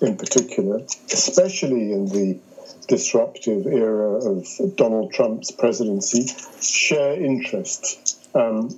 in 0.00 0.16
particular, 0.16 0.82
especially 1.12 1.92
in 1.92 2.06
the 2.06 2.38
disruptive 2.88 3.66
era 3.66 4.14
of 4.24 4.46
Donald 4.76 5.12
Trump's 5.12 5.50
presidency, 5.50 6.26
share 6.60 7.22
interests. 7.22 8.18
Um, 8.34 8.76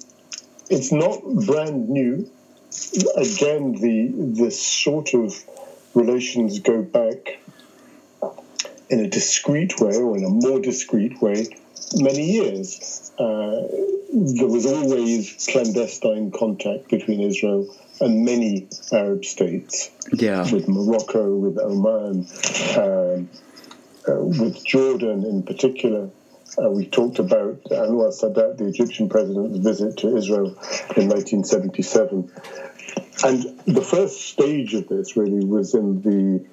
it's 0.69 0.93
not 0.93 1.23
brand 1.23 1.89
new 1.89 2.31
again, 3.17 3.73
the 3.73 4.43
the 4.43 4.51
sort 4.51 5.15
of 5.15 5.35
relations 5.95 6.61
go 6.61 6.83
back 6.83 7.41
in 8.91 9.01
a 9.01 9.09
discreet 9.09 9.81
way 9.81 9.97
or 9.97 10.17
in 10.17 10.25
a 10.25 10.29
more 10.29 10.61
discreet 10.61 11.21
way 11.23 11.47
many 11.95 12.33
years. 12.33 13.13
Uh, 13.19 13.67
there 14.13 14.49
was 14.49 14.67
always 14.67 15.47
clandestine 15.51 16.31
contact 16.31 16.89
between 16.89 17.21
Israel 17.21 17.75
and 18.01 18.25
many 18.25 18.67
Arab 18.93 19.25
states. 19.25 19.91
Yeah. 20.13 20.51
With 20.51 20.69
Morocco, 20.69 21.37
with 21.37 21.59
Oman, 21.59 22.27
um, 22.77 23.29
uh, 24.09 24.25
with 24.25 24.65
Jordan 24.65 25.25
in 25.25 25.43
particular. 25.43 26.11
Uh, 26.61 26.69
we 26.69 26.85
talked 26.85 27.21
about 27.21 27.63
Anwar 27.65 28.11
Sadat, 28.11 28.59
the 28.59 28.67
Egyptian 28.67 29.09
president's 29.09 29.59
visit 29.59 29.99
to 29.99 30.17
Israel 30.17 30.49
in 30.97 31.09
1977. 31.09 32.29
And 33.23 33.43
the 33.67 33.83
first 33.83 34.21
stage 34.29 34.75
of 34.75 34.89
this 34.89 35.17
really 35.17 35.45
was 35.45 35.75
in 35.75 36.01
the 36.01 36.45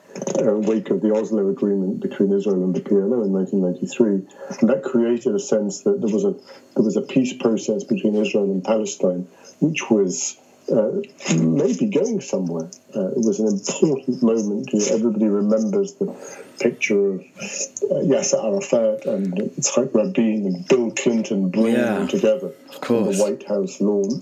uh, 0.43 0.57
wake 0.57 0.89
of 0.89 1.01
the 1.01 1.13
Oslo 1.13 1.47
Agreement 1.49 2.01
between 2.01 2.33
Israel 2.33 2.63
and 2.63 2.75
the 2.75 2.81
PLO 2.81 3.23
in 3.23 3.31
1993, 3.31 4.59
and 4.59 4.69
that 4.69 4.83
created 4.83 5.33
a 5.33 5.39
sense 5.39 5.83
that 5.83 6.01
there 6.01 6.13
was 6.13 6.25
a 6.25 6.31
there 6.75 6.83
was 6.83 6.97
a 6.97 7.01
peace 7.01 7.33
process 7.33 7.83
between 7.83 8.15
Israel 8.15 8.45
and 8.45 8.63
Palestine, 8.63 9.27
which 9.59 9.89
was 9.89 10.37
uh, 10.71 10.91
maybe 11.39 11.85
going 11.87 12.19
somewhere. 12.19 12.69
Uh, 12.95 13.07
it 13.11 13.25
was 13.25 13.39
an 13.39 13.47
important 13.47 14.21
moment. 14.21 14.73
You 14.73 14.79
know, 14.79 14.85
everybody 14.95 15.27
remembers 15.27 15.93
the 15.93 16.13
picture 16.59 17.13
of 17.13 17.21
uh, 17.21 18.03
Yasser 18.03 18.43
Arafat 18.43 19.05
and 19.05 19.33
Yitzhak 19.33 19.93
Rabin 19.93 20.45
and 20.47 20.67
Bill 20.67 20.91
Clinton 20.91 21.49
bringing 21.49 21.75
yeah, 21.75 21.99
them 21.99 22.07
together 22.07 22.51
on 22.89 23.03
the 23.05 23.17
White 23.17 23.43
House 23.47 23.79
lawn. 23.79 24.19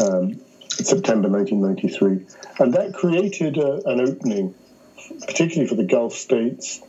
Um, 0.00 0.40
September 0.70 1.28
1993. 1.28 2.26
And 2.58 2.74
that 2.74 2.94
created 2.94 3.58
a, 3.58 3.88
an 3.88 4.00
opening, 4.00 4.54
particularly 5.26 5.68
for 5.68 5.74
the 5.74 5.84
Gulf 5.84 6.14
states. 6.14 6.80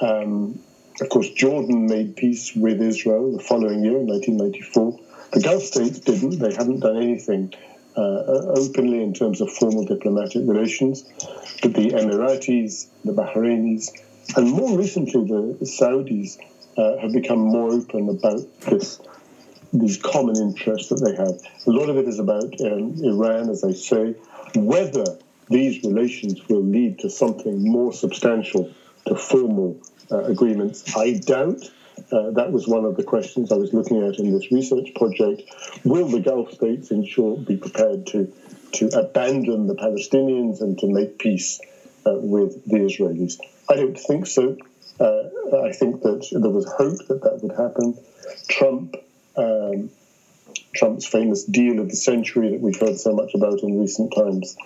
Um, 0.00 0.60
of 1.00 1.08
course, 1.08 1.30
Jordan 1.30 1.86
made 1.86 2.16
peace 2.16 2.54
with 2.54 2.80
Israel 2.80 3.36
the 3.36 3.42
following 3.42 3.82
year, 3.84 3.98
in 3.98 4.06
1994. 4.06 5.00
The 5.32 5.40
Gulf 5.40 5.62
states 5.62 6.00
didn't. 6.00 6.38
They 6.38 6.52
hadn't 6.54 6.80
done 6.80 6.96
anything 6.96 7.54
uh, 7.96 8.52
openly 8.56 9.02
in 9.02 9.14
terms 9.14 9.40
of 9.40 9.50
formal 9.50 9.84
diplomatic 9.84 10.42
relations. 10.46 11.02
But 11.62 11.74
the 11.74 11.90
Emiratis, 11.90 12.86
the 13.04 13.12
Bahrainis, 13.12 13.90
and 14.36 14.50
more 14.50 14.78
recently 14.78 15.24
the 15.24 15.64
Saudis 15.64 16.38
uh, 16.76 16.98
have 16.98 17.12
become 17.12 17.38
more 17.38 17.72
open 17.72 18.08
about 18.08 18.40
this 18.60 19.00
these 19.72 19.98
common 19.98 20.36
interests 20.36 20.88
that 20.88 21.00
they 21.04 21.14
have. 21.16 21.38
A 21.66 21.70
lot 21.70 21.88
of 21.88 21.96
it 21.96 22.08
is 22.08 22.18
about 22.18 22.60
um, 22.60 22.94
Iran, 23.02 23.50
as 23.50 23.64
I 23.64 23.72
say. 23.72 24.14
Whether 24.54 25.04
these 25.48 25.82
relations 25.84 26.48
will 26.48 26.62
lead 26.62 26.98
to 27.00 27.10
something 27.10 27.70
more 27.70 27.92
substantial, 27.92 28.70
to 29.06 29.14
formal 29.14 29.80
uh, 30.10 30.24
agreements, 30.24 30.96
I 30.96 31.12
doubt. 31.12 31.70
Uh, 32.10 32.30
that 32.30 32.50
was 32.50 32.66
one 32.66 32.84
of 32.84 32.96
the 32.96 33.02
questions 33.02 33.52
I 33.52 33.56
was 33.56 33.72
looking 33.72 34.02
at 34.02 34.18
in 34.18 34.32
this 34.32 34.50
research 34.50 34.94
project. 34.94 35.42
Will 35.84 36.08
the 36.08 36.20
Gulf 36.20 36.52
states, 36.52 36.90
in 36.90 37.04
short, 37.04 37.44
be 37.46 37.56
prepared 37.56 38.06
to, 38.08 38.32
to 38.72 38.86
abandon 38.98 39.66
the 39.66 39.74
Palestinians 39.74 40.60
and 40.60 40.78
to 40.78 40.86
make 40.86 41.18
peace 41.18 41.60
uh, 42.06 42.14
with 42.14 42.64
the 42.64 42.78
Israelis? 42.78 43.38
I 43.68 43.76
don't 43.76 43.98
think 43.98 44.26
so. 44.26 44.56
Uh, 44.98 45.64
I 45.64 45.72
think 45.72 46.02
that 46.02 46.26
there 46.30 46.50
was 46.50 46.66
hope 46.66 47.06
that 47.08 47.22
that 47.22 47.42
would 47.42 47.56
happen. 47.56 47.96
Trump 48.48 48.96
um, 49.36 49.90
Trump's 50.74 51.06
famous 51.06 51.44
deal 51.44 51.80
of 51.80 51.88
the 51.88 51.96
century 51.96 52.50
that 52.50 52.60
we've 52.60 52.78
heard 52.78 52.98
so 52.98 53.12
much 53.12 53.34
about 53.34 53.62
in 53.62 53.80
recent 53.80 54.14
times. 54.14 54.56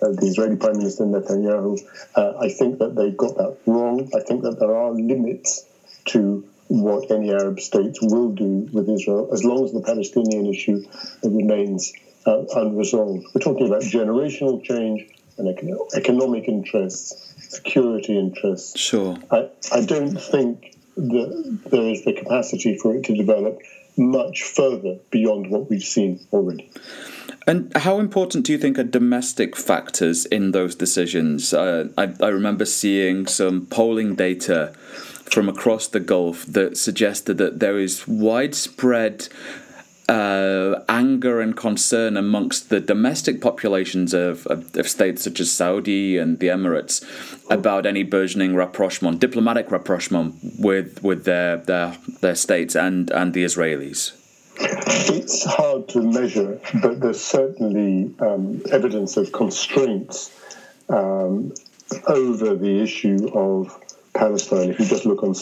Uh, 0.00 0.12
the 0.12 0.26
Israeli 0.26 0.56
Prime 0.56 0.78
Minister 0.78 1.04
Netanyahu, 1.04 1.80
uh, 2.14 2.34
I 2.38 2.48
think 2.48 2.78
that 2.78 2.94
they 2.94 3.10
got 3.10 3.36
that 3.36 3.56
wrong. 3.66 4.08
I 4.14 4.20
think 4.20 4.42
that 4.42 4.60
there 4.60 4.76
are 4.76 4.92
limits 4.92 5.66
to 6.06 6.44
what 6.68 7.10
any 7.10 7.30
Arab 7.30 7.60
states 7.60 7.98
will 8.00 8.30
do 8.30 8.68
with 8.72 8.88
Israel 8.88 9.28
as 9.32 9.44
long 9.44 9.64
as 9.64 9.72
the 9.72 9.82
Palestinian 9.82 10.46
issue 10.46 10.82
remains 11.22 11.92
uh, 12.26 12.44
unresolved. 12.54 13.26
We're 13.34 13.40
talking 13.40 13.66
about 13.66 13.82
generational 13.82 14.62
change 14.62 15.06
and 15.36 15.48
economic 15.94 16.48
interests, 16.48 17.34
security 17.48 18.18
interests. 18.18 18.78
Sure. 18.78 19.16
I, 19.30 19.48
I 19.72 19.84
don't 19.84 20.16
think 20.16 20.76
that 20.96 21.58
there 21.70 21.88
is 21.88 22.04
the 22.04 22.12
capacity 22.12 22.76
for 22.78 22.94
it 22.94 23.04
to 23.04 23.16
develop 23.16 23.58
much 23.96 24.42
further 24.42 24.98
beyond 25.10 25.50
what 25.50 25.68
we've 25.68 25.82
seen 25.82 26.20
already. 26.32 26.70
And 27.46 27.72
how 27.76 27.98
important 27.98 28.46
do 28.46 28.52
you 28.52 28.58
think 28.58 28.78
are 28.78 28.84
domestic 28.84 29.56
factors 29.56 30.26
in 30.26 30.52
those 30.52 30.74
decisions? 30.74 31.52
Uh, 31.52 31.88
I, 31.98 32.14
I 32.20 32.28
remember 32.28 32.64
seeing 32.64 33.26
some 33.26 33.66
polling 33.66 34.14
data 34.14 34.72
from 35.32 35.48
across 35.48 35.88
the 35.88 35.98
Gulf 35.98 36.44
that 36.46 36.76
suggested 36.76 37.38
that 37.38 37.58
there 37.58 37.78
is 37.78 38.06
widespread 38.06 39.28
uh, 40.12 40.84
anger 40.90 41.40
and 41.40 41.56
concern 41.56 42.18
amongst 42.18 42.68
the 42.68 42.80
domestic 42.80 43.40
populations 43.40 44.12
of, 44.12 44.46
of, 44.46 44.76
of, 44.76 44.86
states 44.86 45.24
such 45.24 45.40
as 45.40 45.50
Saudi 45.50 46.18
and 46.18 46.38
the 46.38 46.48
Emirates 46.48 47.02
about 47.50 47.86
any 47.86 48.02
burgeoning 48.02 48.54
rapprochement, 48.54 49.20
diplomatic 49.20 49.70
rapprochement 49.70 50.34
with 50.58 51.02
with 51.02 51.24
their 51.24 51.56
their, 51.56 51.96
their 52.20 52.34
states 52.34 52.76
and, 52.76 53.10
and 53.10 53.32
the 53.32 53.42
Israelis? 53.42 54.12
It's 55.18 55.44
hard 55.44 55.88
to 55.90 56.02
measure, 56.02 56.60
but 56.82 57.00
there's 57.00 57.22
certainly 57.22 58.14
um, 58.20 58.62
evidence 58.70 59.16
of 59.16 59.32
constraints 59.32 60.30
um, 60.90 61.54
over 62.06 62.54
the 62.54 62.82
issue 62.82 63.30
of 63.32 63.80
Palestine. 64.12 64.68
If 64.70 64.78
you 64.78 64.86
just 64.86 65.06
look 65.06 65.22
on 65.22 65.34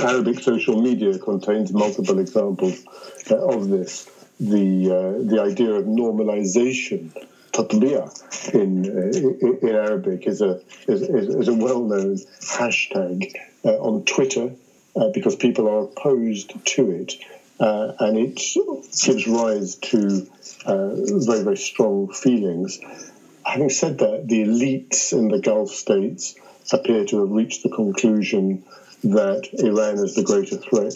Arabic 0.00 0.40
social 0.40 0.82
media, 0.82 1.18
contains 1.18 1.72
multiple 1.72 2.18
examples 2.18 2.84
uh, 3.30 3.38
of 3.38 3.68
this. 3.68 4.06
The 4.40 4.90
uh, 4.90 5.28
the 5.28 5.42
idea 5.42 5.72
of 5.72 5.84
normalization, 5.84 7.10
tatbiya, 7.52 8.54
in, 8.54 8.86
uh, 8.86 9.66
in 9.66 9.74
Arabic 9.74 10.26
is 10.28 10.40
a 10.40 10.60
is, 10.86 11.02
is 11.02 11.48
a 11.48 11.54
well 11.54 11.82
known 11.82 12.18
hashtag 12.42 13.32
uh, 13.64 13.70
on 13.70 14.04
Twitter 14.04 14.54
uh, 14.94 15.08
because 15.08 15.34
people 15.34 15.68
are 15.68 15.80
opposed 15.80 16.52
to 16.64 16.90
it. 16.90 17.16
Uh, 17.58 17.90
and 17.98 18.16
it 18.16 18.40
gives 19.04 19.26
rise 19.26 19.74
to 19.74 20.24
very, 20.64 21.42
very 21.42 21.56
strong 21.56 22.08
feelings. 22.08 22.78
Having 23.44 23.70
said 23.70 23.98
that, 23.98 24.28
the 24.28 24.44
elites 24.44 25.12
in 25.12 25.26
the 25.26 25.40
Gulf 25.40 25.70
states 25.70 26.36
appear 26.72 27.04
to 27.06 27.20
have 27.20 27.30
reached 27.30 27.64
the 27.64 27.68
conclusion 27.68 28.62
that 29.02 29.48
Iran 29.54 29.98
is 29.98 30.14
the 30.14 30.22
greater 30.22 30.56
threat 30.56 30.94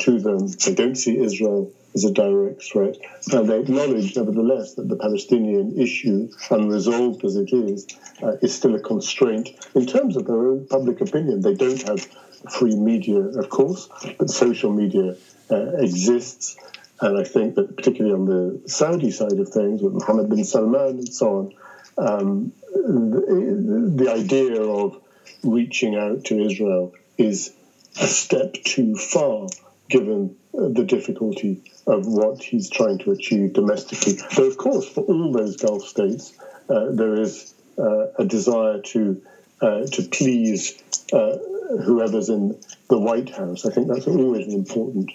to 0.00 0.18
them. 0.18 0.48
They 0.48 0.74
don't 0.74 0.96
see 0.96 1.16
Israel 1.18 1.70
as 1.94 2.04
a 2.04 2.12
direct 2.12 2.62
threat. 2.62 2.96
And 3.32 3.48
they 3.48 3.60
acknowledge, 3.60 4.16
nevertheless, 4.16 4.74
that 4.74 4.88
the 4.88 4.96
Palestinian 4.96 5.78
issue, 5.78 6.30
unresolved 6.50 7.24
as 7.24 7.36
it 7.36 7.52
is, 7.52 7.86
uh, 8.22 8.36
is 8.42 8.54
still 8.54 8.74
a 8.74 8.80
constraint 8.80 9.50
in 9.74 9.86
terms 9.86 10.16
of 10.16 10.26
their 10.26 10.46
own 10.46 10.66
public 10.66 11.00
opinion. 11.00 11.40
They 11.40 11.54
don't 11.54 11.82
have 11.82 12.06
free 12.50 12.76
media, 12.76 13.18
of 13.18 13.48
course, 13.48 13.88
but 14.18 14.30
social 14.30 14.72
media 14.72 15.16
uh, 15.50 15.76
exists. 15.76 16.56
And 17.00 17.18
I 17.18 17.24
think 17.24 17.56
that 17.56 17.76
particularly 17.76 18.14
on 18.14 18.26
the 18.26 18.68
Saudi 18.68 19.10
side 19.10 19.38
of 19.38 19.48
things, 19.48 19.82
with 19.82 19.92
Mohammed 19.94 20.30
bin 20.30 20.44
Salman 20.44 20.98
and 20.98 21.12
so 21.12 21.28
on, 21.38 21.54
um, 21.98 22.52
the, 22.72 23.92
the 23.96 24.10
idea 24.10 24.62
of 24.62 25.00
reaching 25.42 25.96
out 25.96 26.24
to 26.24 26.40
Israel 26.40 26.94
is 27.18 27.52
a 28.00 28.06
step 28.06 28.54
too 28.64 28.94
far 28.94 29.48
given 29.88 30.36
the 30.52 30.84
difficulty 30.84 31.62
of 31.86 32.06
what 32.06 32.42
he's 32.42 32.68
trying 32.68 32.98
to 32.98 33.10
achieve 33.10 33.54
domestically. 33.54 34.18
Though, 34.36 34.48
of 34.48 34.56
course, 34.56 34.88
for 34.88 35.02
all 35.04 35.32
those 35.32 35.56
Gulf 35.56 35.84
states, 35.84 36.36
uh, 36.68 36.90
there 36.90 37.20
is 37.20 37.54
uh, 37.78 38.08
a 38.18 38.24
desire 38.24 38.80
to 38.80 39.22
uh, 39.60 39.86
to 39.86 40.02
please 40.10 40.82
uh, 41.12 41.38
whoever's 41.84 42.28
in 42.28 42.58
the 42.90 42.98
White 42.98 43.30
House. 43.30 43.64
I 43.64 43.70
think 43.70 43.88
that's 43.88 44.06
always 44.06 44.46
an 44.46 44.52
important 44.52 45.10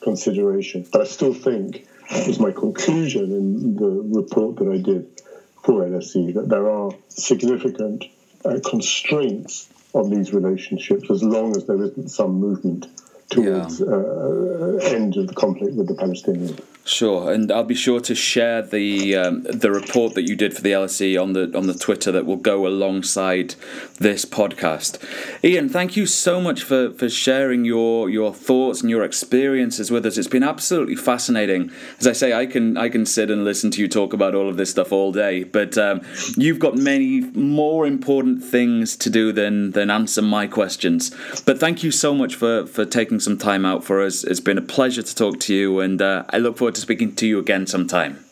consideration. 0.00 0.86
But 0.90 1.02
I 1.02 1.04
still 1.04 1.34
think, 1.34 1.86
that 2.10 2.26
was 2.26 2.38
my 2.38 2.52
conclusion 2.52 3.32
in 3.32 3.76
the 3.76 4.20
report 4.20 4.56
that 4.56 4.68
I 4.68 4.78
did 4.78 5.20
for 5.64 5.84
LSE, 5.84 6.34
that 6.34 6.48
there 6.48 6.70
are 6.70 6.92
significant 7.08 8.04
uh, 8.44 8.60
constraints 8.64 9.68
on 9.92 10.10
these 10.10 10.32
relationships 10.32 11.10
as 11.10 11.22
long 11.22 11.56
as 11.56 11.66
there 11.66 11.82
isn't 11.82 12.08
some 12.08 12.34
movement 12.34 12.86
towards 13.30 13.80
yeah. 13.80 13.86
uh, 13.86 14.96
end 14.96 15.16
of 15.16 15.26
the 15.26 15.34
conflict 15.34 15.74
with 15.74 15.86
the 15.86 15.94
Palestinians. 15.94 16.60
Sure, 16.88 17.30
and 17.30 17.52
I'll 17.52 17.64
be 17.64 17.74
sure 17.74 18.00
to 18.00 18.14
share 18.14 18.62
the 18.62 19.14
um, 19.14 19.42
the 19.42 19.70
report 19.70 20.14
that 20.14 20.26
you 20.26 20.34
did 20.34 20.54
for 20.54 20.62
the 20.62 20.72
LSE 20.72 21.20
on 21.20 21.34
the 21.34 21.54
on 21.54 21.66
the 21.66 21.74
Twitter 21.74 22.10
that 22.12 22.24
will 22.24 22.36
go 22.36 22.66
alongside 22.66 23.56
this 23.98 24.24
podcast. 24.24 24.96
Ian, 25.44 25.68
thank 25.68 25.98
you 25.98 26.06
so 26.06 26.40
much 26.40 26.62
for, 26.62 26.90
for 26.92 27.10
sharing 27.10 27.66
your 27.66 28.08
your 28.08 28.32
thoughts 28.32 28.80
and 28.80 28.88
your 28.88 29.04
experiences 29.04 29.90
with 29.90 30.06
us. 30.06 30.16
It's 30.16 30.28
been 30.28 30.42
absolutely 30.42 30.96
fascinating. 30.96 31.70
As 32.00 32.06
I 32.06 32.12
say, 32.14 32.32
I 32.32 32.46
can 32.46 32.78
I 32.78 32.88
can 32.88 33.04
sit 33.04 33.30
and 33.30 33.44
listen 33.44 33.70
to 33.72 33.82
you 33.82 33.88
talk 33.88 34.14
about 34.14 34.34
all 34.34 34.48
of 34.48 34.56
this 34.56 34.70
stuff 34.70 34.90
all 34.90 35.12
day, 35.12 35.44
but 35.44 35.76
um, 35.76 36.00
you've 36.38 36.58
got 36.58 36.74
many 36.74 37.20
more 37.20 37.86
important 37.86 38.42
things 38.42 38.96
to 38.96 39.10
do 39.10 39.30
than 39.30 39.72
than 39.72 39.90
answer 39.90 40.22
my 40.22 40.46
questions. 40.46 41.14
But 41.44 41.60
thank 41.60 41.82
you 41.82 41.90
so 41.90 42.14
much 42.14 42.34
for 42.34 42.64
for 42.64 42.86
taking 42.86 43.20
some 43.20 43.36
time 43.36 43.66
out 43.66 43.84
for 43.84 44.00
us. 44.00 44.24
It's 44.24 44.40
been 44.40 44.56
a 44.56 44.62
pleasure 44.62 45.02
to 45.02 45.14
talk 45.14 45.38
to 45.40 45.54
you, 45.54 45.80
and 45.80 46.00
uh, 46.00 46.24
I 46.30 46.38
look 46.38 46.56
forward 46.56 46.77
to 46.78 46.82
speaking 46.82 47.14
to 47.16 47.26
you 47.26 47.38
again 47.38 47.66
sometime. 47.66 48.24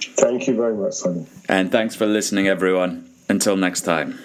Thank 0.00 0.46
you 0.46 0.54
very 0.54 0.74
much, 0.74 0.92
Simon. 0.94 1.26
And 1.48 1.72
thanks 1.72 1.94
for 1.94 2.06
listening, 2.06 2.46
everyone. 2.46 3.10
Until 3.28 3.56
next 3.56 3.82
time. 3.82 4.18